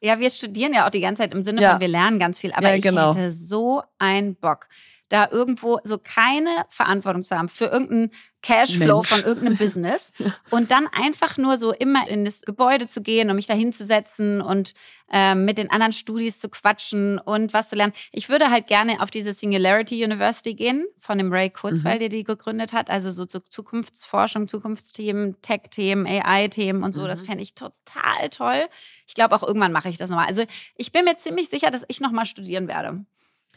[0.00, 1.72] Ja, wir studieren ja auch die ganze Zeit im Sinne Ja.
[1.72, 2.52] von, wir lernen ganz viel.
[2.52, 3.14] Aber Ja, ich genau.
[3.14, 4.66] hätte so einen Bock,
[5.10, 8.10] da irgendwo so keine Verantwortung zu haben für irgendeinen
[8.42, 9.08] Cashflow Mensch.
[9.08, 10.12] von irgendeinem Business
[10.50, 14.40] und dann einfach nur so immer in das Gebäude zu gehen und mich da hinzusetzen
[14.40, 14.72] und
[15.12, 17.92] ähm, mit den anderen Studis zu quatschen und was zu lernen.
[18.12, 22.00] Ich würde halt gerne auf diese Singularity University gehen, von dem Ray Kurzweil, Mhm.
[22.00, 22.88] der die gegründet hat.
[22.88, 27.06] Also so zu Zukunftsforschung, Zukunftsthemen, Tech-Themen, AI-Themen und so.
[27.08, 27.26] Das Mhm.
[27.26, 28.68] fände ich total toll.
[29.08, 30.28] Ich glaube, auch irgendwann mache ich das nochmal.
[30.28, 30.44] Also
[30.76, 33.04] ich bin mir ziemlich sicher, dass ich nochmal studieren werde.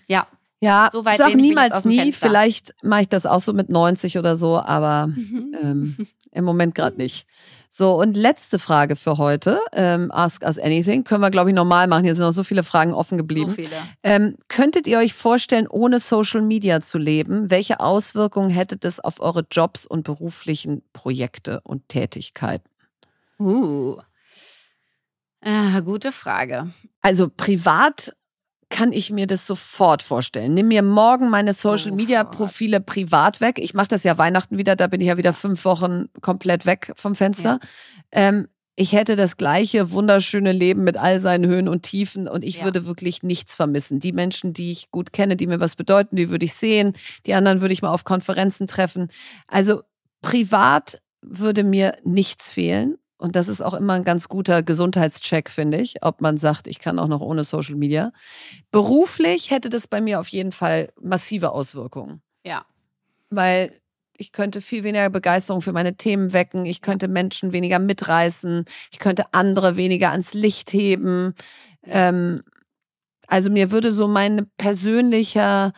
[0.08, 0.28] Ja.
[0.64, 1.98] Ja, So weit sag niemals nie.
[2.00, 2.28] Fenster.
[2.28, 5.56] Vielleicht mache ich das auch so mit 90 oder so, aber Mhm.
[5.62, 5.98] ähm,
[6.32, 7.28] im Moment gerade nicht.
[7.70, 9.60] So, und letzte Frage für heute.
[9.72, 11.04] Ähm, Ask Us Anything.
[11.04, 12.04] Können wir, glaube ich, normal machen.
[12.04, 13.52] Hier sind noch so viele Fragen offen So geblieben.
[13.52, 13.70] viele.
[14.04, 17.50] Ähm, könntet ihr euch vorstellen, ohne Social Media zu leben?
[17.50, 22.70] Welche Auswirkungen hätte das auf eure Jobs und beruflichen Projekte und Tätigkeiten?
[23.40, 23.98] Uh.
[25.44, 26.72] Ah, gute Frage.
[27.02, 28.16] Also privat
[28.74, 30.56] kann ich mir das sofort vorstellen.
[30.56, 32.24] Nimm mir morgen meine Social Media.
[32.24, 33.60] Profile privat weg.
[33.60, 36.92] Ich mache das ja Weihnachten wieder, da bin ich ja wieder fünf Wochen komplett weg
[36.96, 37.60] vom Fenster.
[38.12, 42.58] Ähm, ich hätte das gleiche wunderschöne Leben mit all seinen Höhen und Tiefen und ich
[42.58, 42.64] Ja.
[42.64, 44.00] würde wirklich nichts vermissen.
[44.00, 46.94] Die Menschen, die ich gut kenne, die mir was bedeuten, die würde ich sehen.
[47.28, 49.10] Die anderen würde ich mal auf Konferenzen treffen.
[49.48, 49.84] Also
[50.24, 52.98] privat würde mir nichts fehlen.
[53.24, 56.80] Und das ist auch immer ein ganz guter Gesundheitscheck, finde ich, ob man sagt, ich
[56.80, 58.12] kann auch noch ohne Social Media.
[58.70, 62.66] Beruflich hätte das bei mir auf jeden Fall massive Auswirkungen, Ja.
[63.30, 63.72] weil
[64.18, 69.00] ich könnte viel weniger Begeisterung für meine Themen wecken, ich könnte Menschen weniger mitreißen, ich
[69.00, 71.34] könnte andere weniger ans Licht heben.
[71.84, 72.44] Ähm,
[73.28, 75.72] also mir würde so mein persönlicher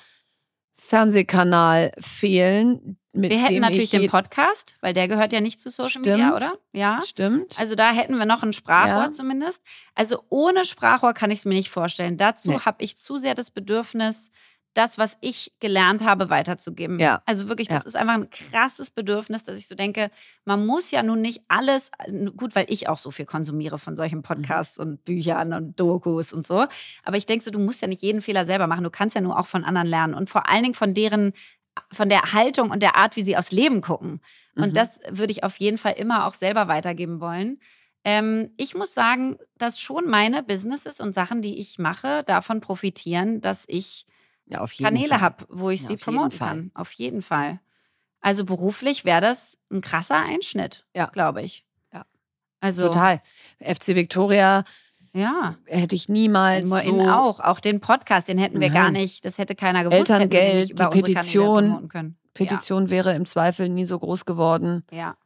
[0.87, 2.97] Fernsehkanal fehlen.
[3.13, 6.05] Mit Wir hätten natürlich ich den Podcast, weil der gehört ja nicht zu Social Stimmt.
[6.07, 6.53] Media, oder?
[6.73, 7.01] Ja.
[7.05, 7.57] Stimmt.
[7.59, 9.11] Also da hätten wir noch ein Sprachrohr Ja.
[9.11, 9.63] zumindest.
[9.93, 12.17] Also ohne Sprachrohr kann ich es mir nicht vorstellen.
[12.17, 12.59] Dazu Nee.
[12.65, 14.31] habe ich zu sehr das Bedürfnis,
[14.75, 16.99] das, was ich gelernt habe, weiterzugeben.
[16.99, 17.21] Ja.
[17.25, 17.87] Also wirklich, das Ja.
[17.87, 20.11] ist einfach ein krasses Bedürfnis, dass ich so denke,
[20.43, 21.89] man muss ja nun nicht alles,
[22.37, 26.45] gut, weil ich auch so viel konsumiere von solchen Podcasts und Büchern und Dokus und
[26.45, 26.65] so.
[27.03, 28.83] Aber ich denke so, du musst ja nicht jeden Fehler selber machen.
[28.83, 31.33] Du kannst ja nur auch von anderen lernen und vor allen Dingen von deren,
[31.91, 34.21] von der Haltung und der Art, wie sie aufs Leben gucken.
[34.55, 34.73] Und Mhm.
[34.73, 37.59] das würde ich auf jeden Fall immer auch selber weitergeben wollen.
[38.03, 43.41] Ähm, ich muss sagen, dass schon meine Businesses und Sachen, die ich mache, davon profitieren,
[43.41, 44.05] dass ich
[44.47, 46.71] ja, auf jeden Kanäle habe, wo ich Ja, sie promoten kann.
[46.73, 47.59] Auf jeden Fall.
[48.21, 51.07] Also beruflich wäre das ein krasser Einschnitt, Ja.
[51.07, 51.65] glaube ich.
[51.93, 52.05] Ja.
[52.59, 53.21] Also Total.
[53.59, 54.63] FC Victoria
[55.13, 55.55] ja.
[55.65, 57.39] hätte ich niemals so auch.
[57.39, 59.03] Auch den Podcast, den hätten wir gar Nein.
[59.03, 60.09] nicht, das hätte keiner gewusst.
[60.09, 61.89] Elterngeld, die Petition.
[62.33, 64.83] Petition wäre im Zweifel nie so groß geworden.
[64.91, 64.97] Ja.
[64.97, 65.17] ja.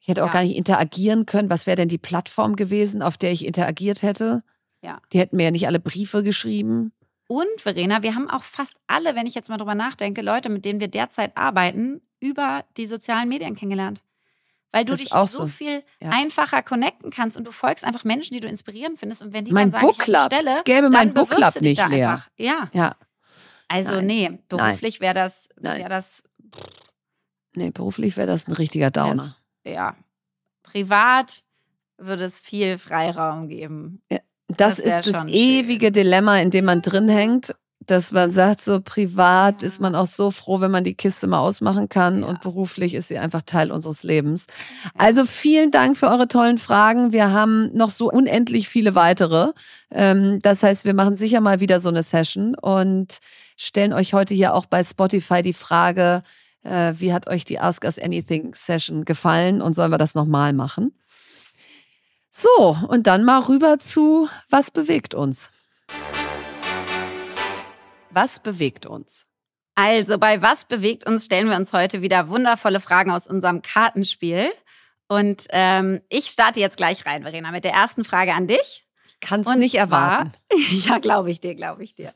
[0.00, 0.32] Ich hätte auch Ja.
[0.32, 1.50] gar nicht interagieren können.
[1.50, 4.42] Was wäre denn die Plattform gewesen, auf der ich interagiert hätte?
[4.82, 5.00] Ja.
[5.12, 6.92] Die hätten mir ja nicht alle Briefe geschrieben.
[7.28, 10.64] Und Verena, wir haben auch fast alle, wenn ich jetzt mal drüber nachdenke, Leute, mit
[10.64, 14.02] denen wir derzeit arbeiten, über die sozialen Medien kennengelernt.
[14.72, 15.46] Weil du Das dich auch so, so.
[15.46, 16.10] viel Ja.
[16.10, 19.22] einfacher connecten kannst und du folgst einfach Menschen, die du inspirierend findest.
[19.22, 20.16] Und wenn die Mein dann sagen, Book ich Club.
[20.16, 22.10] eine Stelle, Es gäbe dann mein Book Club nicht leer.
[22.10, 22.28] Einfach.
[22.38, 22.96] Ja, Ja.
[23.68, 24.06] also Nein.
[24.06, 26.22] nee, beruflich wäre das, wäre das,
[27.54, 29.14] Nee, beruflich wäre das ein richtiger Downer.
[29.16, 29.96] das, ja,
[30.62, 31.42] privat
[31.96, 34.02] würde es viel Freiraum geben.
[34.12, 34.18] Ja,
[34.48, 35.92] das, Das ist das ewige schön.
[35.92, 37.54] Dilemma, in dem man drin hängt.
[37.86, 41.38] Dass man sagt, so privat ist man auch so froh, wenn man die Kiste mal
[41.38, 42.26] ausmachen kann Ja.
[42.26, 44.44] und beruflich ist sie einfach Teil unseres Lebens.
[44.94, 47.12] Also vielen Dank für eure tollen Fragen.
[47.12, 49.52] Wir haben noch so unendlich viele weitere.
[49.90, 53.18] Ähm, Das heißt, wir machen sicher mal wieder so eine Session und
[53.56, 56.22] stellen euch heute hier auch bei Spotify die Frage,
[56.64, 60.52] äh, wie hat euch die Ask Us Anything Session gefallen und sollen wir das nochmal
[60.52, 60.92] machen?
[62.30, 65.50] So, und dann mal rüber zu, was bewegt uns?
[68.10, 69.26] Was bewegt uns?
[69.74, 74.50] Also bei Was bewegt uns stellen wir uns heute wieder wundervolle Fragen aus unserem Kartenspiel.
[75.08, 78.84] Und ähm, ich starte jetzt gleich rein, Verena, mit der ersten Frage an dich.
[79.20, 80.32] Kann es Und nicht zwar- erwarten.
[80.84, 82.12] ja, glaube ich dir, glaube ich dir.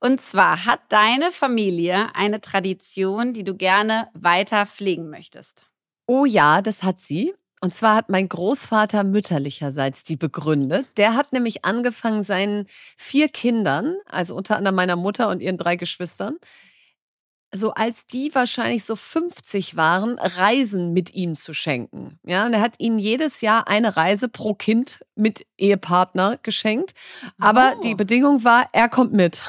[0.00, 5.64] Und zwar hat deine Familie eine Tradition, die du gerne weiter pflegen möchtest.
[6.06, 7.34] Oh ja, das hat sie.
[7.64, 10.86] Und zwar hat mein Großvater mütterlicherseits die begründet.
[10.98, 15.76] Der hat nämlich angefangen, seinen vier Kindern, also unter anderem meiner Mutter und ihren drei
[15.76, 16.36] Geschwistern,
[17.54, 22.18] so als die wahrscheinlich so 50 waren, Reisen mit ihm zu schenken.
[22.22, 26.92] Ja, und er hat ihnen jedes Jahr eine Reise pro Kind mit Ehepartner geschenkt.
[27.40, 27.80] Aber Oh.
[27.80, 29.40] die Bedingung war, er kommt mit.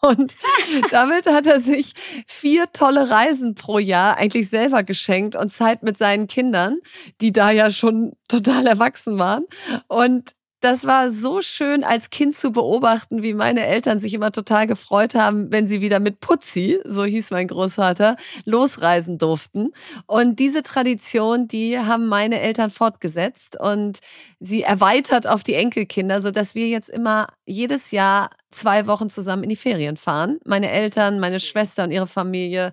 [0.00, 0.36] Und
[0.90, 1.92] damit hat er sich
[2.26, 6.78] vier tolle Reisen pro Jahr eigentlich selber geschenkt und Zeit mit seinen Kindern,
[7.20, 9.44] die da ja schon total erwachsen waren.
[9.88, 10.30] Und
[10.60, 15.14] das war so schön als Kind zu beobachten, wie meine Eltern sich immer total gefreut
[15.14, 19.72] haben, wenn sie wieder mit Putzi, so hieß mein Großvater, losreisen durften.
[20.06, 24.00] Und diese Tradition, die haben meine Eltern fortgesetzt und
[24.38, 29.44] sie erweitert auf die Enkelkinder, so dass wir jetzt immer jedes Jahr zwei Wochen zusammen
[29.44, 30.38] in die Ferien fahren.
[30.44, 32.72] Meine Eltern, meine Schwester und ihre Familie,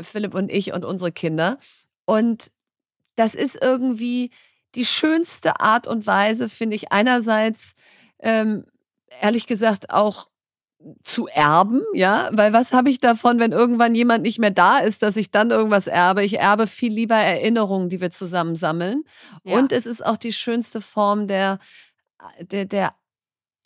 [0.00, 1.58] Philipp und ich und unsere Kinder.
[2.04, 2.52] Und
[3.16, 4.30] das ist irgendwie
[4.74, 7.74] die schönste Art und Weise, finde ich, einerseits,
[8.20, 8.64] ähm,
[9.20, 10.28] ehrlich gesagt, auch
[11.02, 15.02] zu erben, ja, weil was habe ich davon, wenn irgendwann jemand nicht mehr da ist,
[15.02, 16.24] dass ich dann irgendwas erbe?
[16.24, 19.04] Ich erbe viel lieber Erinnerungen, die wir zusammen sammeln.
[19.44, 19.58] Ja.
[19.58, 21.58] Und es ist auch die schönste Form der,
[22.40, 22.94] der, der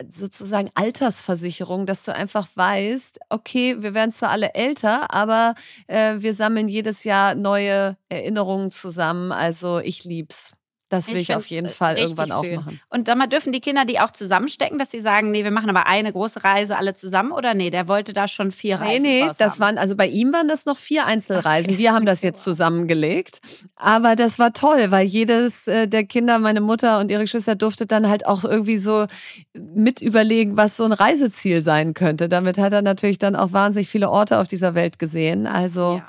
[0.09, 5.55] sozusagen Altersversicherung, dass du einfach weißt, okay, wir werden zwar alle älter, aber
[5.87, 9.31] äh, wir sammeln jedes Jahr neue Erinnerungen zusammen.
[9.31, 10.54] Also ich lieb's.
[10.97, 12.57] Das will Ich ich, auf jeden äh, Fall irgendwann auch schön.
[12.57, 12.81] machen.
[12.89, 15.69] Und dann mal dürfen die Kinder die auch zusammenstecken, dass sie sagen, nee, wir machen
[15.71, 19.03] aber eine große Reise alle zusammen oder nee, der wollte da schon vier Nee, Reisen
[19.03, 19.61] nee, draus das haben.
[19.61, 21.79] waren, also bei ihm waren das noch vier Einzelreisen.
[21.79, 23.41] Wir haben das jetzt zusammengelegt.
[23.77, 27.87] Aber das war toll, weil jedes äh, der Kinder, meine Mutter und ihre Geschwister, durfte
[27.87, 29.07] dann halt auch irgendwie so
[29.53, 32.29] mit überlegen, was so ein Reiseziel sein könnte.
[32.29, 35.47] Damit hat er natürlich dann auch wahnsinnig viele Orte auf dieser Welt gesehen.
[35.47, 36.07] Also Ja,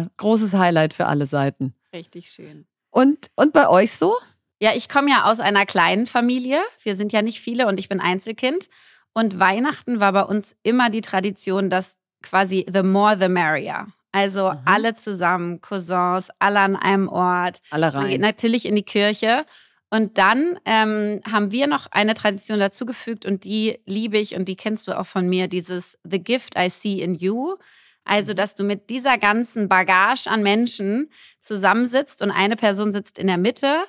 [0.00, 1.74] ja, großes Highlight für alle Seiten.
[1.94, 2.66] richtig schön.
[2.92, 4.14] Und, und bei euch so?
[4.60, 6.60] Ja, ich komme ja aus einer kleinen Familie.
[6.82, 8.68] Wir sind ja nicht viele und ich bin Einzelkind.
[9.12, 13.88] Und Weihnachten war bei uns immer die Tradition, dass quasi the more the merrier.
[14.12, 14.58] Also Mhm.
[14.66, 17.60] alle zusammen, Cousins, alle an einem Ort.
[17.70, 18.20] Alle rein.
[18.20, 19.44] natürlich in die Kirche.
[19.90, 24.56] Und dann ähm, haben wir noch eine Tradition dazugefügt und die liebe ich und die
[24.56, 27.56] kennst du auch von mir, dieses The Gift I See in You.
[28.04, 33.26] Also, dass du mit dieser ganzen Bagage an Menschen zusammensitzt und eine Person sitzt in
[33.26, 33.84] der Mitte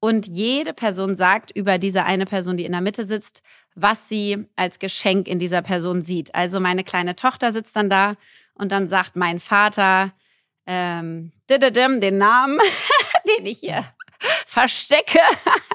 [0.00, 3.42] und jede Person sagt über diese eine Person, die in der Mitte sitzt,
[3.74, 6.34] was sie als Geschenk in dieser Person sieht.
[6.34, 8.16] Also meine kleine Tochter sitzt dann da
[8.54, 10.12] und dann sagt mein Vater
[10.66, 12.58] ähm, den Namen,
[13.38, 13.84] den ich hier
[14.46, 15.20] verstecke,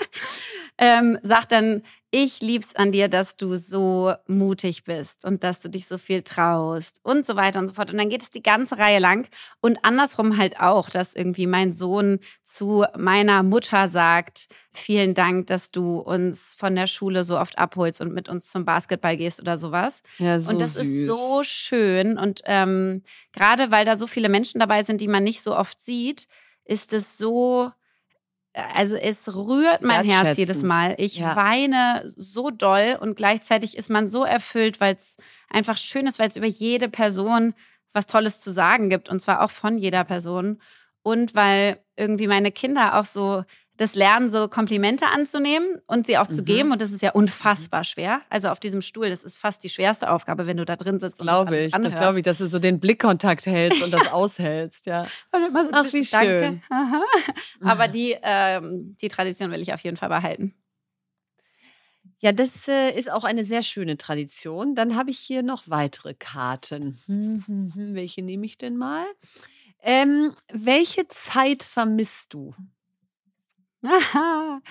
[0.77, 5.69] ähm, sagt dann, ich lieb's an dir, dass du so mutig bist und dass du
[5.69, 7.91] dich so viel traust und so weiter und so fort.
[7.91, 9.29] Und dann geht es die ganze Reihe lang
[9.61, 15.69] und andersrum halt auch, dass irgendwie mein Sohn zu meiner Mutter sagt, vielen Dank, dass
[15.69, 19.57] du uns von der Schule so oft abholst und mit uns zum Basketball gehst oder
[19.57, 20.01] sowas.
[20.17, 20.85] Ja, so und das süß.
[20.85, 22.17] ist so schön.
[22.17, 23.03] Und ähm,
[23.33, 26.27] gerade weil da so viele Menschen dabei sind, die man nicht so oft sieht,
[26.65, 27.71] ist es so,
[28.53, 30.63] also es rührt mein Herz jedes.
[30.63, 30.95] Mal.
[30.97, 31.35] Ich Ja.
[31.35, 35.17] weine so doll und gleichzeitig ist man so erfüllt, weil es
[35.49, 37.53] einfach schön ist, weil es über jede Person
[37.93, 40.61] was Tolles zu sagen gibt und zwar auch von jeder Person.
[41.01, 43.43] Und weil irgendwie meine Kinder auch so
[43.79, 46.45] das lernen, so Komplimente anzunehmen und sie auch zu Mhm.
[46.45, 46.71] geben.
[46.73, 48.21] Und das ist ja unfassbar schwer.
[48.29, 51.19] Also auf diesem Stuhl, das ist fast die schwerste Aufgabe, wenn du da drin sitzt.
[51.21, 51.71] und das Glaube ich.
[51.71, 51.97] Das anhörst.
[51.97, 55.07] glaube ich, dass du so den Blickkontakt hältst und das aushältst, ja.
[55.31, 56.39] Und immer so, Ach, das wie Danke.
[56.39, 56.61] schön.
[56.69, 57.01] Aha.
[57.61, 60.53] Aber die, ähm, die Tradition will ich auf jeden Fall behalten.
[62.21, 64.75] Ja, das äh, ist auch eine sehr schöne Tradition.
[64.75, 66.99] Dann habe ich hier noch weitere Karten.
[67.05, 69.05] Hm, hm, hm, Welche nehme ich denn mal?
[69.81, 72.53] Ähm, welche Zeit vermisst du?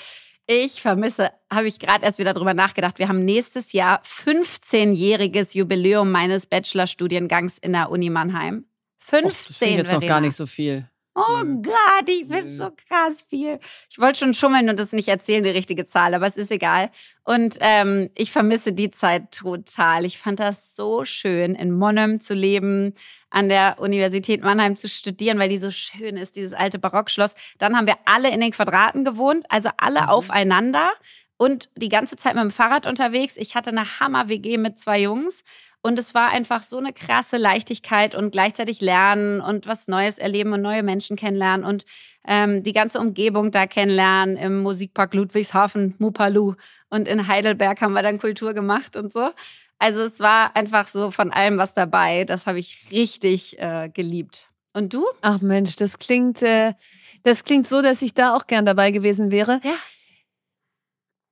[0.51, 2.99] Ich vermisse, habe ich gerade erst wieder drüber nachgedacht.
[2.99, 8.65] Wir haben nächstes Jahr 15-jähriges Jubiläum meines Bachelorstudiengangs in der Uni Mannheim.
[9.01, 9.27] 15.
[9.27, 10.89] Och, das jetzt noch gar nicht so viel.
[11.19, 11.63] Oh mhm.
[11.63, 13.59] Gott, ich finde so krass viel.
[13.91, 16.91] Ich wollte schon schummeln und das nicht erzählen, die richtige Zahl, aber es ist egal.
[17.25, 20.05] Und ähm, ich vermisse die Zeit total.
[20.05, 22.95] Ich fand das so schön, in Monnem zu leben,
[23.31, 27.35] an der Universität Mannheim zu studieren, weil die so schön ist, dieses alte Barockschloss.
[27.59, 30.09] Dann haben wir alle in den Quadraten gewohnt, also alle mhm.
[30.09, 30.93] aufeinander
[31.37, 33.37] und die ganze Zeit mit dem Fahrrad unterwegs.
[33.37, 35.43] Ich hatte eine Hammer-WG mit zwei Jungs
[35.83, 40.53] und es war einfach so eine krasse Leichtigkeit und gleichzeitig lernen und was Neues erleben
[40.53, 41.85] und neue Menschen kennenlernen und
[42.27, 46.55] ähm, die ganze Umgebung da kennenlernen im Musikpark Ludwigshafen, Mupalu.
[46.91, 49.31] Und in Heidelberg haben wir dann Kultur gemacht und so.
[49.79, 52.25] Also es war einfach so von allem was dabei.
[52.25, 54.49] Das habe ich richtig äh, geliebt.
[54.75, 55.07] Und du?
[55.23, 56.75] Ach Mensch, das klingt, äh,
[57.23, 59.61] das klingt so, dass ich da auch gern dabei gewesen wäre.
[59.63, 59.75] Ja.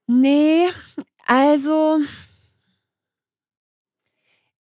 [0.06, 0.68] Nee,
[1.26, 1.98] also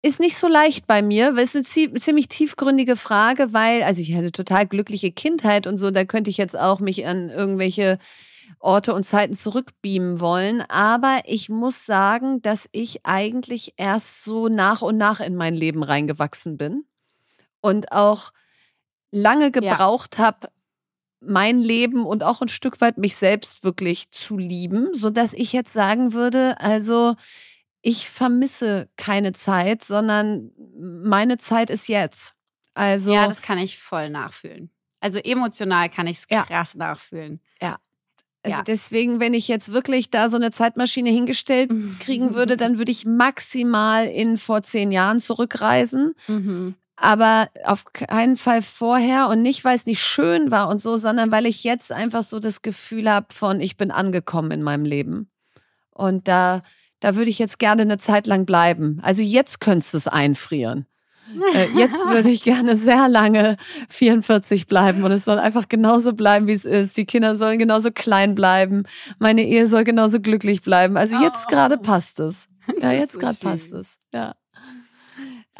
[0.05, 4.01] ist nicht so leicht bei mir, weil es ist eine ziemlich tiefgründige Frage, weil, also
[4.01, 7.97] ich hatte total glückliche Kindheit und so, da könnte ich jetzt auch mich an irgendwelche
[8.59, 10.61] Orte und Zeiten zurückbeamen wollen.
[10.69, 15.81] Aber ich muss sagen, dass ich eigentlich erst so nach und nach in mein Leben
[15.81, 16.85] reingewachsen bin
[17.61, 18.31] und auch
[19.09, 20.25] lange gebraucht ja.
[20.25, 20.49] habe,
[21.19, 25.51] mein Leben und auch ein Stück weit mich selbst wirklich zu lieben, so dass ich
[25.51, 27.15] jetzt sagen würde, also
[27.87, 32.33] ich vermisse keine Zeit, sondern meine Zeit ist jetzt.
[32.73, 34.71] Also ja, das kann ich voll nachfühlen.
[35.01, 36.79] Also emotional kann ich es krass ja.
[36.79, 37.41] nachfühlen.
[37.61, 37.77] Ja.
[38.41, 38.63] Also ja.
[38.63, 43.05] deswegen, wenn ich jetzt wirklich da so eine Zeitmaschine hingestellt kriegen würde, dann würde ich
[43.05, 46.15] maximal in vor zehn Jahren zurückreisen.
[46.27, 46.73] Mhm.
[46.95, 51.31] Aber auf keinen Fall vorher und nicht, weil es nicht schön war und so, sondern
[51.31, 55.29] weil ich jetzt einfach so das Gefühl habe von, ich bin angekommen in meinem Leben.
[55.91, 56.63] Und da
[57.05, 58.97] da würde ich jetzt gerne eine Zeit lang bleiben.
[59.03, 60.87] Also jetzt könntest du es einfrieren.
[61.53, 63.57] Äh, jetzt würde ich gerne sehr lange
[63.89, 66.97] 44 bleiben und es soll einfach genauso bleiben, wie es ist.
[66.97, 68.85] Die Kinder sollen genauso klein bleiben.
[69.19, 70.97] Meine Ehe soll genauso glücklich bleiben.
[70.97, 71.49] Also jetzt oh.
[71.49, 72.47] gerade passt es.
[72.81, 73.99] Ja, jetzt so gerade passt es.
[74.11, 74.33] Ja.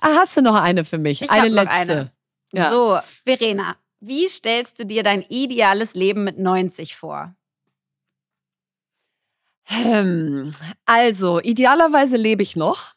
[0.02, 1.22] Ah, hast du noch eine für mich?
[1.22, 1.70] Ich eine letzte.
[1.70, 2.12] Eine.
[2.54, 2.72] Ja.
[2.72, 7.36] So, Verena, wie stellst du dir dein ideales Leben mit 90 vor?
[9.66, 10.54] Hm,
[10.86, 12.94] also, idealerweise lebe ich noch.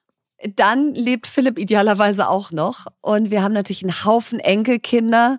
[0.55, 2.87] Dann lebt Philipp idealerweise auch noch.
[3.01, 5.39] Und wir haben natürlich einen Haufen Enkelkinder.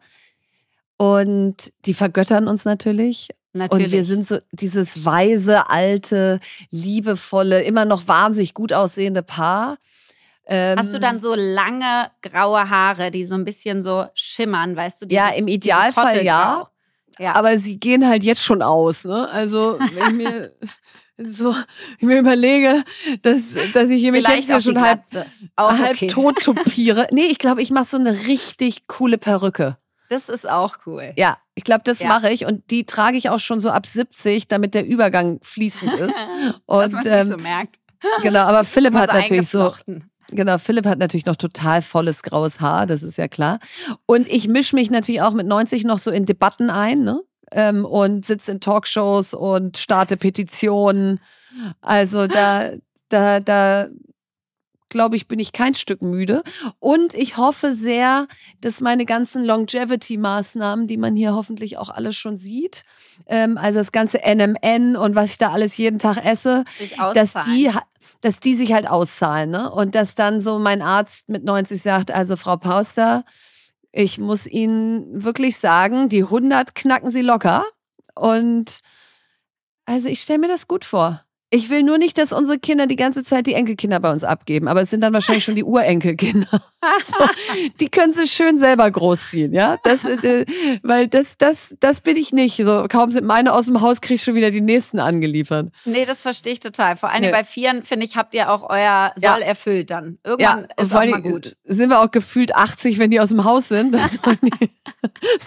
[0.98, 3.30] Und die vergöttern uns natürlich.
[3.54, 3.86] Natürlich.
[3.86, 6.40] Und wir sind so dieses weise, alte,
[6.72, 9.78] liebevolle, immer noch wahnsinnig gut aussehende Paar.
[10.50, 15.02] Hast du dann ähm, so lange graue Haare, die so ein bisschen so schimmern, weißt
[15.02, 15.06] du?
[15.06, 16.68] Dieses, ja, im Idealfall ja.
[17.20, 17.36] ja.
[17.36, 19.06] Aber sie gehen halt jetzt schon aus.
[19.06, 19.30] Ne?
[19.30, 20.52] Also wenn mir
[21.28, 21.56] so
[21.98, 22.84] ich mir überlege,
[23.22, 25.04] dass, dass ich mich jetzt ja schon halb,
[25.58, 26.08] halb okay.
[26.08, 27.08] tot tupiere.
[27.12, 29.78] Nee, ich glaube, ich mache so eine richtig coole Perücke.
[30.10, 31.14] Das ist auch cool.
[31.18, 32.08] Ja, ich glaube, das ja.
[32.08, 35.94] mache ich und die trage ich auch schon so ab 70, damit der Übergang fließend
[35.94, 36.16] ist.
[36.66, 37.76] und Dass man ähm, nicht so merkt.
[38.24, 39.74] Genau, aber Philipp hat so natürlich so
[40.32, 43.60] Genau, Philipp hat natürlich noch total volles graues Haar, das ist ja klar.
[44.06, 47.22] Und ich mische mich natürlich auch mit 90 noch so in Debatten ein, ne?
[47.52, 51.20] Ähm, und sitze in Talkshows und starte Petitionen.
[51.82, 52.72] Also da,
[53.10, 53.88] da, da
[54.90, 56.44] glaube ich, bin ich kein Stück müde.
[56.80, 58.28] Und ich hoffe sehr,
[58.62, 62.84] dass meine ganzen Longevity-Maßnahmen, die man hier hoffentlich auch alles schon sieht,
[63.28, 66.66] ähm, also das ganze NMN und was ich da alles jeden Tag esse,
[67.14, 67.72] dass die,
[68.22, 69.52] dass die sich halt auszahlen.
[69.52, 69.72] Ne?
[69.72, 73.24] Und dass dann so mein Arzt mit 90 sagt, also Frau Pauster,
[73.92, 77.66] ich muss Ihnen wirklich sagen, die 100 knacken Sie locker.
[78.16, 78.82] Und
[79.86, 81.24] also ich stelle mir das gut vor.
[81.52, 84.68] Ich will nur nicht, dass unsere Kinder die ganze Zeit die Enkelkinder bei uns abgeben,
[84.68, 86.48] aber es sind dann wahrscheinlich schon die Urenkelkinder.
[87.06, 87.26] so,
[87.80, 89.78] die können sie schön selber großziehen, ja?
[89.84, 90.46] Das, äh,
[90.84, 92.58] weil das, das, das bin ich nicht.
[92.58, 95.72] So, kaum sind meine aus dem Haus, krieg ich schon wieder die nächsten angeliefert.
[95.86, 96.98] Nee, das verstehe ich total.
[96.98, 97.32] Vor allem nee.
[97.32, 99.46] bei Vieren, finde ich, habt ihr auch euer Soll ja.
[99.46, 100.20] erfüllt dann.
[100.24, 101.56] Irgendwann ja, ist auch mal gut.
[101.64, 103.96] Sind wir auch gefühlt 80, wenn die aus dem Haus sind.
[103.96, 104.70] Das sollen die,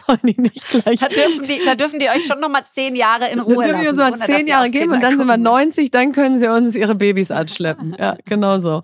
[0.05, 0.98] sollen die nicht gleich.
[0.98, 3.70] Da dürfen die, da dürfen die euch schon noch mal zehn Jahre in Ruhe lassen.
[3.70, 6.38] Dann dürfen wir uns mal zehn Jahre geben und dann sind wir 90 dann können
[6.38, 7.97] sie uns ihre Babys anschleppen.
[7.99, 8.82] Ja, genau so.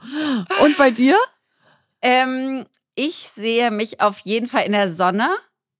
[0.63, 1.17] Und bei dir?
[2.03, 5.29] Ähm, ich sehe mich auf jeden Fall in der Sonne.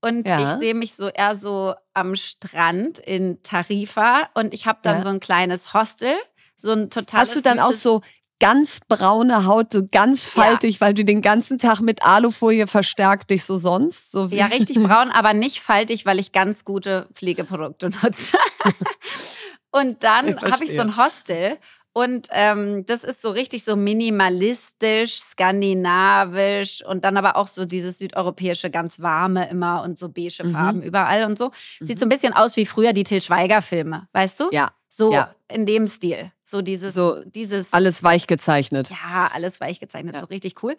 [0.01, 0.41] Und ja.
[0.41, 5.03] ich sehe mich so eher so am Strand in Tarifa und ich habe dann ja.
[5.03, 6.15] so ein kleines Hostel,
[6.55, 7.23] so ein total.
[7.23, 8.03] Hast du dann auch so
[8.41, 10.81] ganz braune Haut, so ganz faltig, ja.
[10.83, 14.13] weil du den ganzen Tag mit Alufolie verstärkt dich so sonst.
[14.13, 18.39] So ja, richtig braun, aber nicht faltig, weil ich ganz gute Pflegeprodukte nutze.
[19.71, 21.59] und dann habe ich so ein Hostel
[21.93, 27.99] und ähm, das ist so richtig so minimalistisch, skandinavisch und dann aber auch so dieses
[27.99, 30.53] südeuropäische, ganz warme immer und so beige mhm.
[30.53, 31.51] Farben überall und so.
[31.81, 32.01] Sieht mhm.
[32.01, 34.49] so ein bisschen aus wie früher die Till Schweiger-Filme, weißt du?
[34.53, 34.71] Ja.
[34.89, 35.35] So ja.
[35.49, 36.31] in dem Stil.
[36.45, 37.73] So dieses, so dieses.
[37.73, 38.91] Alles weich gezeichnet.
[38.91, 40.15] Ja, alles weich gezeichnet.
[40.15, 40.21] Ja.
[40.21, 40.77] So richtig cool.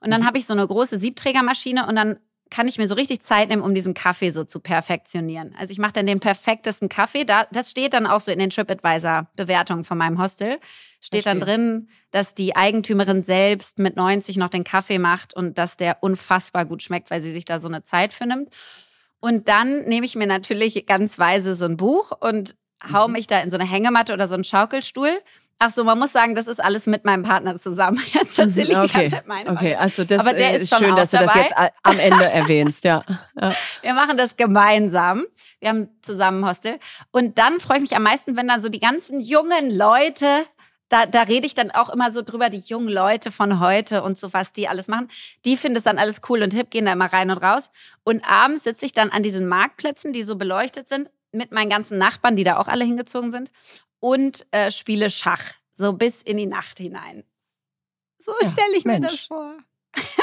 [0.00, 0.26] Und dann mhm.
[0.26, 2.18] habe ich so eine große Siebträgermaschine und dann
[2.50, 5.54] kann ich mir so richtig Zeit nehmen, um diesen Kaffee so zu perfektionieren.
[5.58, 7.24] Also ich mache dann den perfektesten Kaffee.
[7.24, 10.58] Da, das steht dann auch so in den TripAdvisor-Bewertungen von meinem Hostel.
[11.00, 11.22] Steht Verstehe.
[11.22, 15.98] dann drin, dass die Eigentümerin selbst mit 90 noch den Kaffee macht und dass der
[16.02, 18.54] unfassbar gut schmeckt, weil sie sich da so eine Zeit für nimmt.
[19.20, 22.56] Und dann nehme ich mir natürlich ganz weise so ein Buch und
[22.92, 23.14] hau mhm.
[23.14, 25.20] mich da in so eine Hängematte oder so einen Schaukelstuhl
[25.60, 28.00] Ach so, man muss sagen, das ist alles mit meinem Partner zusammen.
[28.12, 28.86] Jetzt erzähle ich okay.
[28.86, 29.50] die ganze Zeit meine.
[29.50, 31.52] Okay, also das Aber der ist, schön, dass du das jetzt
[31.82, 33.02] am Ende erwähnst, ja.
[33.40, 33.52] ja.
[33.82, 35.24] Wir machen das gemeinsam.
[35.58, 36.78] Wir haben zusammen Hostel.
[37.10, 40.44] Und dann freue ich mich am meisten, wenn dann so die ganzen jungen Leute
[40.90, 44.16] da, da rede ich dann auch immer so drüber, die jungen Leute von heute und
[44.16, 45.08] so, was die alles machen.
[45.44, 47.70] Die finden es dann alles cool und hip, gehen da immer rein und raus.
[48.04, 51.98] Und abends sitze ich dann an diesen Marktplätzen, die so beleuchtet sind, mit meinen ganzen
[51.98, 53.50] Nachbarn, die da auch alle hingezogen sind
[54.00, 57.24] und äh, spiele Schach, so bis in die Nacht hinein.
[58.18, 59.00] So ja, stelle ich Mensch.
[59.00, 59.54] mir das vor.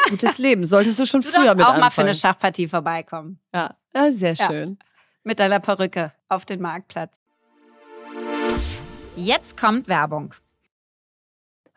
[0.10, 0.64] Gutes Leben.
[0.64, 1.80] Solltest du schon du früher mit auch anfangen.
[1.80, 3.40] mal für eine Schachpartie vorbeikommen.
[3.54, 4.78] Ja, ja sehr schön.
[4.80, 4.86] Ja.
[5.24, 7.16] Mit deiner Perücke auf den Marktplatz.
[9.16, 10.34] Jetzt kommt Werbung.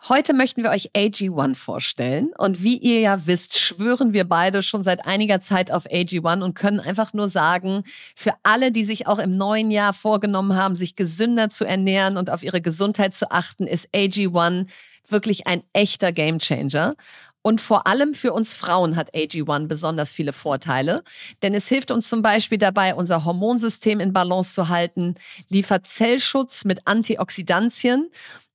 [0.06, 2.30] Heute möchten wir euch AG1 vorstellen.
[2.38, 6.54] Und wie ihr ja wisst, schwören wir beide schon seit einiger Zeit auf AG1 und
[6.54, 7.82] können einfach nur sagen,
[8.14, 12.30] für alle, die sich auch im neuen Jahr vorgenommen haben, sich gesünder zu ernähren und
[12.30, 14.66] auf ihre Gesundheit zu achten, ist AG1
[15.08, 16.94] wirklich ein echter Gamechanger.
[17.42, 21.02] Und vor allem für uns Frauen hat AG1 besonders viele Vorteile,
[21.42, 25.16] denn es hilft uns zum Beispiel dabei, unser Hormonsystem in Balance zu halten,
[25.48, 28.10] liefert Zellschutz mit Antioxidantien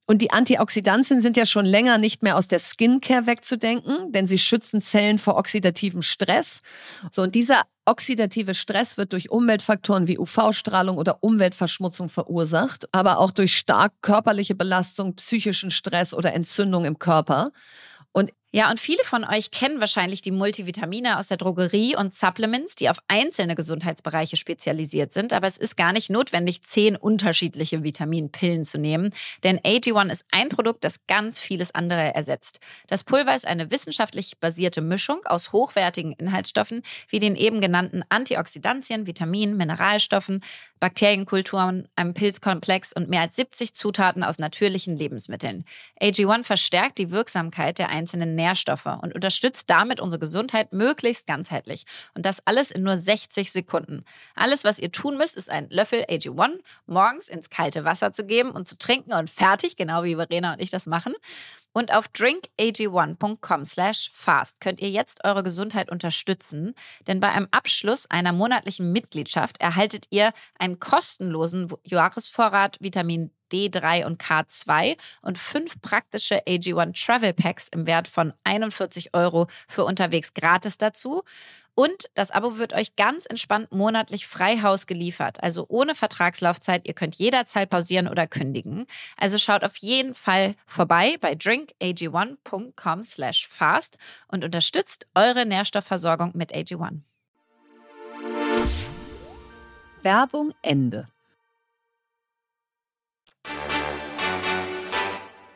[0.05, 4.37] und die Antioxidantien sind ja schon länger nicht mehr aus der Skincare wegzudenken, denn sie
[4.37, 6.61] schützen Zellen vor oxidativem Stress.
[7.09, 13.31] So, und dieser oxidative Stress wird durch Umweltfaktoren wie UV-Strahlung oder Umweltverschmutzung verursacht, aber auch
[13.31, 17.51] durch stark körperliche Belastung, psychischen Stress oder Entzündung im Körper.
[18.11, 22.75] Und ja, und viele von euch kennen wahrscheinlich die Multivitamine aus der Drogerie und Supplements,
[22.75, 25.33] die auf einzelne Gesundheitsbereiche spezialisiert sind.
[25.33, 29.09] Aber es ist gar nicht notwendig, zehn unterschiedliche Vitaminpillen zu nehmen,
[29.43, 32.59] denn AG1 ist ein Produkt, das ganz vieles andere ersetzt.
[32.85, 39.07] Das Pulver ist eine wissenschaftlich basierte Mischung aus hochwertigen Inhaltsstoffen wie den eben genannten Antioxidantien,
[39.07, 40.43] Vitaminen, Mineralstoffen,
[40.79, 45.65] Bakterienkulturen, einem Pilzkomplex und mehr als 70 Zutaten aus natürlichen Lebensmitteln.
[45.99, 51.85] AG1 verstärkt die Wirksamkeit der einzelnen Nährstoffe und unterstützt damit unsere Gesundheit möglichst ganzheitlich.
[52.13, 54.03] Und das alles in nur 60 Sekunden.
[54.35, 58.51] Alles, was ihr tun müsst, ist einen Löffel AG1 morgens ins kalte Wasser zu geben
[58.51, 61.13] und zu trinken und fertig, genau wie Verena und ich das machen.
[61.71, 66.75] Und auf drinkag1.com slash fast könnt ihr jetzt eure Gesundheit unterstützen,
[67.07, 74.21] denn bei einem Abschluss einer monatlichen Mitgliedschaft erhaltet ihr einen kostenlosen Jahresvorrat Vitamin D3 und
[74.21, 80.77] K2 und fünf praktische AG1 Travel Packs im Wert von 41 Euro für unterwegs gratis
[80.77, 81.23] dazu.
[81.75, 86.87] Und das Abo wird euch ganz entspannt monatlich frei Haus geliefert, also ohne Vertragslaufzeit.
[86.87, 88.85] Ihr könnt jederzeit pausieren oder kündigen.
[89.17, 96.99] Also schaut auf jeden Fall vorbei bei drinkag1.com/fast und unterstützt eure Nährstoffversorgung mit AG1.
[100.03, 101.07] Werbung Ende.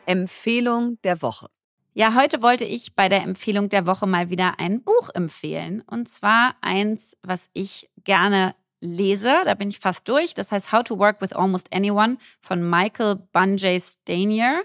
[0.08, 1.48] Empfehlung der Woche.
[1.92, 5.82] Ja, heute wollte ich bei der Empfehlung der Woche mal wieder ein Buch empfehlen.
[5.82, 9.34] Und zwar eins, was ich gerne lese.
[9.44, 10.32] Da bin ich fast durch.
[10.32, 14.62] Das heißt How to Work with Almost Anyone von Michael Bunjay Stanier.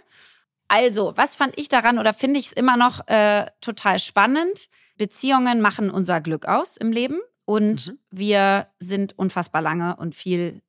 [0.67, 4.69] Also, was fand ich daran oder finde ich es immer noch äh, total spannend?
[4.97, 7.99] Beziehungen machen unser Glück aus im Leben und mhm.
[8.11, 10.61] wir sind unfassbar lange und viel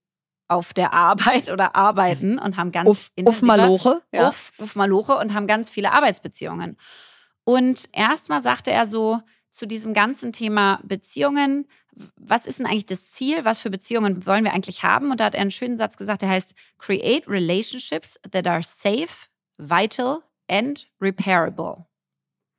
[0.49, 4.29] auf der Arbeit oder arbeiten und haben ganz uff, uff Maloche, ja.
[4.29, 6.77] uff, uff Maloche und haben ganz viele Arbeitsbeziehungen.
[7.45, 9.21] Und erstmal sagte er so
[9.51, 11.69] zu diesem ganzen Thema Beziehungen,
[12.17, 13.45] was ist denn eigentlich das Ziel?
[13.45, 15.11] Was für Beziehungen wollen wir eigentlich haben?
[15.11, 19.29] Und da hat er einen schönen Satz gesagt, der heißt Create relationships that are safe,
[19.59, 21.87] vital and repairable.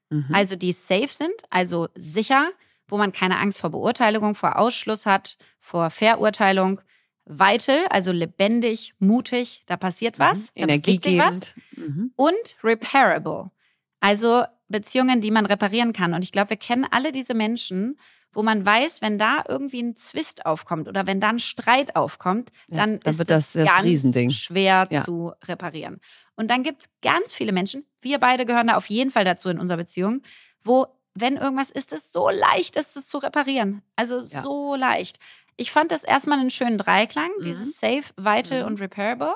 [0.09, 0.29] Mhm.
[0.31, 2.49] Also die safe sind, also sicher,
[2.87, 6.81] wo man keine Angst vor Beurteilung, vor Ausschluss hat, vor Verurteilung,
[7.25, 11.53] vital, also lebendig, mutig, da passiert was, bewegt sich was.
[11.53, 11.55] Energiegebend.
[11.75, 12.11] Mhm.
[12.15, 13.51] Und repairable,
[13.99, 16.13] also Beziehungen, die man reparieren kann.
[16.13, 17.99] Und ich glaube, wir kennen alle diese Menschen,
[18.33, 22.51] wo man weiß, wenn da irgendwie ein Zwist aufkommt oder wenn da ein Streit aufkommt,
[22.67, 24.29] Ja, dann, dann ist wird das, das das ganz Riesending.
[24.29, 25.03] schwer Ja.
[25.03, 26.01] zu reparieren.
[26.35, 29.47] Und dann gibt es ganz viele Menschen, wir beide gehören da auf jeden Fall dazu
[29.49, 30.21] in unserer Beziehung,
[30.63, 33.83] wo, wenn irgendwas ist, es so leicht ist, es zu reparieren.
[33.95, 34.41] Also Ja.
[34.41, 35.17] so leicht.
[35.57, 37.43] Ich fand das erstmal einen schönen Dreiklang, Mhm.
[37.43, 38.67] dieses Safe, Vital Mhm.
[38.67, 39.35] und Repairable.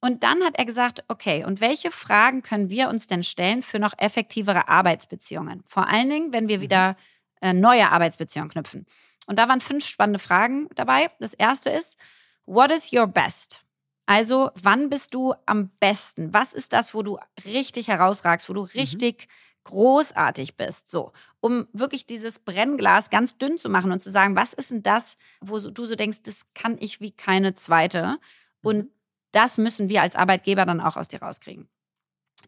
[0.00, 3.78] Und dann hat er gesagt, okay, und welche Fragen können wir uns denn stellen für
[3.78, 5.62] noch effektivere Arbeitsbeziehungen?
[5.66, 6.62] Vor allen Dingen, wenn wir Mhm.
[6.62, 6.96] wieder
[7.42, 8.84] äh, neue Arbeitsbeziehungen knüpfen.
[9.26, 11.10] Und da waren fünf spannende Fragen dabei.
[11.20, 11.98] Das erste ist,
[12.44, 13.62] what is your best?
[14.04, 16.34] Also, wann bist du am besten?
[16.34, 19.28] Was ist das, wo du richtig herausragst, wo du richtig
[19.64, 20.90] großartig bist?
[20.90, 24.82] So, um wirklich dieses Brennglas ganz dünn zu machen und zu sagen, was ist denn
[24.82, 28.18] das, wo du so denkst, das kann ich wie keine zweite.
[28.62, 28.90] Und
[29.32, 31.68] das müssen wir als Arbeitgeber dann auch aus dir rauskriegen.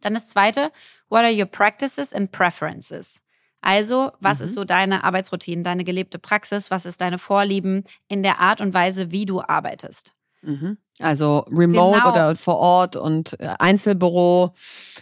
[0.00, 0.72] Dann das zweite,
[1.08, 3.20] what are your practices and preferences?
[3.60, 4.44] Also, was Mhm.
[4.44, 6.70] ist so deine Arbeitsroutine, deine gelebte Praxis?
[6.72, 10.14] Was ist deine Vorlieben in der Art und Weise, wie du arbeitest?
[10.42, 10.78] Mhm.
[11.00, 12.08] Also remote Genau.
[12.10, 14.54] oder vor Ort und äh, Einzelbüro.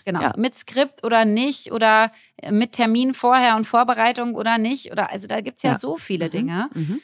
[0.05, 0.20] Genau.
[0.22, 0.32] Ja.
[0.36, 4.93] Mit Skript oder nicht oder äh, mit Termin vorher und Vorbereitung oder nicht.
[4.93, 5.78] Oder also da gibt es ja, Ja.
[5.78, 6.30] so viele Mhm.
[6.30, 6.70] Dinge.
[6.74, 7.01] Mhm.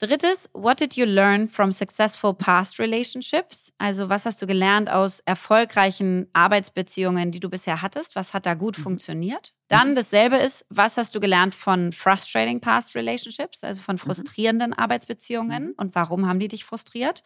[0.00, 3.72] Drittes, what did you learn from successful past relationships?
[3.78, 8.14] Also was hast du gelernt aus erfolgreichen Arbeitsbeziehungen, die du bisher hattest?
[8.14, 8.82] Was hat da gut Mhm.
[8.82, 9.54] funktioniert?
[9.66, 15.68] Dann dasselbe ist, was hast du gelernt von frustrating past relationships, also von frustrierenden Arbeitsbeziehungen
[15.68, 15.74] Mhm.
[15.78, 17.24] und warum haben die dich frustriert?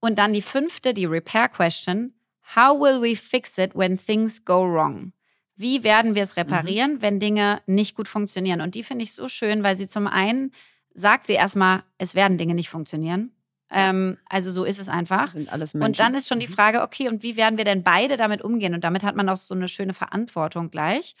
[0.00, 2.14] Und dann die fünfte, die Repair Question,
[2.56, 5.12] how will we fix it when things go wrong?
[5.56, 8.60] Wie werden wir es reparieren, wenn Dinge nicht gut funktionieren?
[8.60, 10.52] Und die finde ich so schön, weil sie zum einen
[10.94, 13.32] sagt sie erstmal, es werden Dinge nicht funktionieren.
[13.70, 15.32] Ähm, also so ist es einfach.
[15.32, 15.74] Sind alles.
[15.74, 18.74] Und dann ist schon die Frage, okay, und wie werden wir denn beide damit umgehen?
[18.74, 21.16] Und damit hat man auch so eine schöne Verantwortung gleich.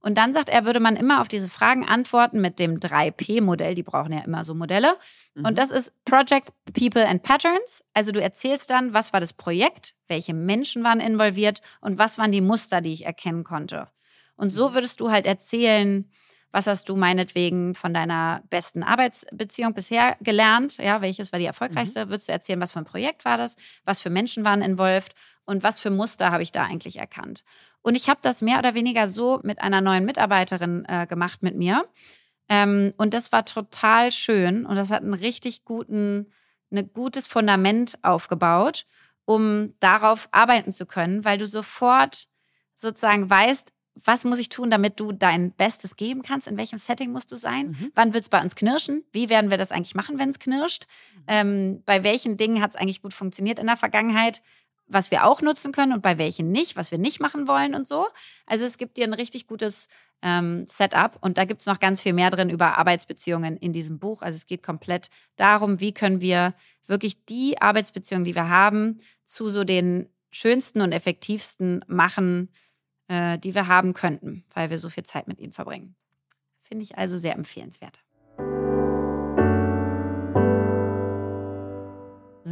[0.00, 3.74] Und dann sagt er, würde man immer auf diese Fragen antworten mit dem 3P-Modell.
[3.74, 4.96] Die brauchen ja immer so Modelle.
[5.34, 5.44] Mhm.
[5.44, 7.84] Und das ist Project, People and Patterns.
[7.92, 12.32] Also du erzählst dann, was war das Projekt, welche Menschen waren involviert und was waren
[12.32, 13.88] die Muster, die ich erkennen konnte.
[14.36, 14.50] Und Mhm.
[14.52, 16.10] so würdest du halt erzählen,
[16.52, 20.78] was hast du meinetwegen von deiner besten Arbeitsbeziehung bisher gelernt?
[20.78, 22.08] Ja, welches war die erfolgreichste?
[22.08, 23.54] Würdest du erzählen, was für ein Projekt war das?
[23.84, 25.10] Was für Menschen waren involviert?
[25.44, 27.44] Und was für Muster habe ich da eigentlich erkannt?
[27.82, 31.56] Und ich habe das mehr oder weniger so mit einer neuen Mitarbeiterin äh, gemacht mit
[31.56, 31.84] mir.
[32.48, 36.26] Ähm, und das war total schön und das hat einen richtig guten,
[36.72, 38.86] ein gutes Fundament aufgebaut,
[39.24, 42.26] um darauf arbeiten zu können, weil du sofort
[42.74, 43.72] sozusagen weißt,
[44.04, 46.48] was muss ich tun, damit du dein Bestes geben kannst?
[46.48, 47.68] In welchem Setting musst du sein?
[47.68, 47.92] Mhm.
[47.94, 49.04] Wann wird es bei uns knirschen?
[49.12, 50.86] Wie werden wir das eigentlich machen, wenn es knirscht?
[51.26, 54.42] Ähm, bei welchen Dingen hat es eigentlich gut funktioniert in der Vergangenheit,
[54.90, 57.86] was wir auch nutzen können und bei welchen nicht, was wir nicht machen wollen und
[57.86, 58.08] so.
[58.46, 59.88] Also es gibt dir ein richtig gutes
[60.22, 63.98] ähm, Setup und da gibt es noch ganz viel mehr drin über Arbeitsbeziehungen in diesem
[63.98, 64.20] Buch.
[64.22, 66.54] Also es geht komplett darum, wie können wir
[66.86, 72.50] wirklich die Arbeitsbeziehungen, die wir haben, zu so den schönsten und effektivsten machen,
[73.08, 75.94] äh, die wir haben könnten, weil wir so viel Zeit mit ihnen verbringen.
[76.60, 78.00] Finde ich also sehr empfehlenswert.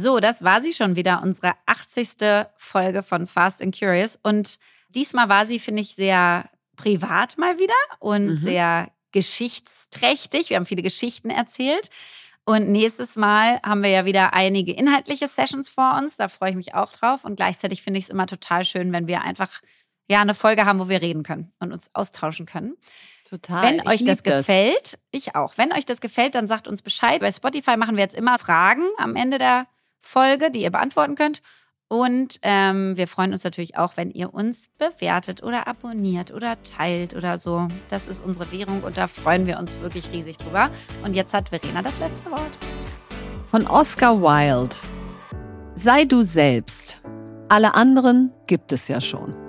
[0.01, 2.47] So, das war sie schon wieder, unsere 80.
[2.57, 4.17] Folge von Fast and Curious.
[4.21, 4.57] Und
[4.89, 8.37] diesmal war sie, finde ich, sehr privat mal wieder und Mhm.
[8.37, 10.49] sehr geschichtsträchtig.
[10.49, 11.89] Wir haben viele Geschichten erzählt.
[12.45, 16.15] Und nächstes Mal haben wir ja wieder einige inhaltliche Sessions vor uns.
[16.15, 17.25] Da freue ich mich auch drauf.
[17.25, 19.61] Und gleichzeitig finde ich es immer total schön, wenn wir einfach
[20.07, 22.75] ja eine Folge haben, wo wir reden können und uns austauschen können.
[23.29, 23.61] Total.
[23.61, 25.57] Wenn euch das gefällt, ich auch.
[25.57, 27.19] Wenn euch das gefällt, dann sagt uns Bescheid.
[27.19, 29.67] Bei Spotify machen wir jetzt immer Fragen am Ende der
[30.01, 31.41] Folge, die ihr beantworten könnt.
[31.87, 37.15] Und ähm, wir freuen uns natürlich auch, wenn ihr uns bewertet oder abonniert oder teilt
[37.15, 37.67] oder so.
[37.89, 40.69] Das ist unsere Währung und da freuen wir uns wirklich riesig drüber.
[41.03, 42.57] Und jetzt hat Verena das letzte Wort.
[43.45, 44.75] Von Oscar Wilde.
[45.73, 47.01] Sei du selbst.
[47.49, 49.48] Alle anderen gibt es ja schon.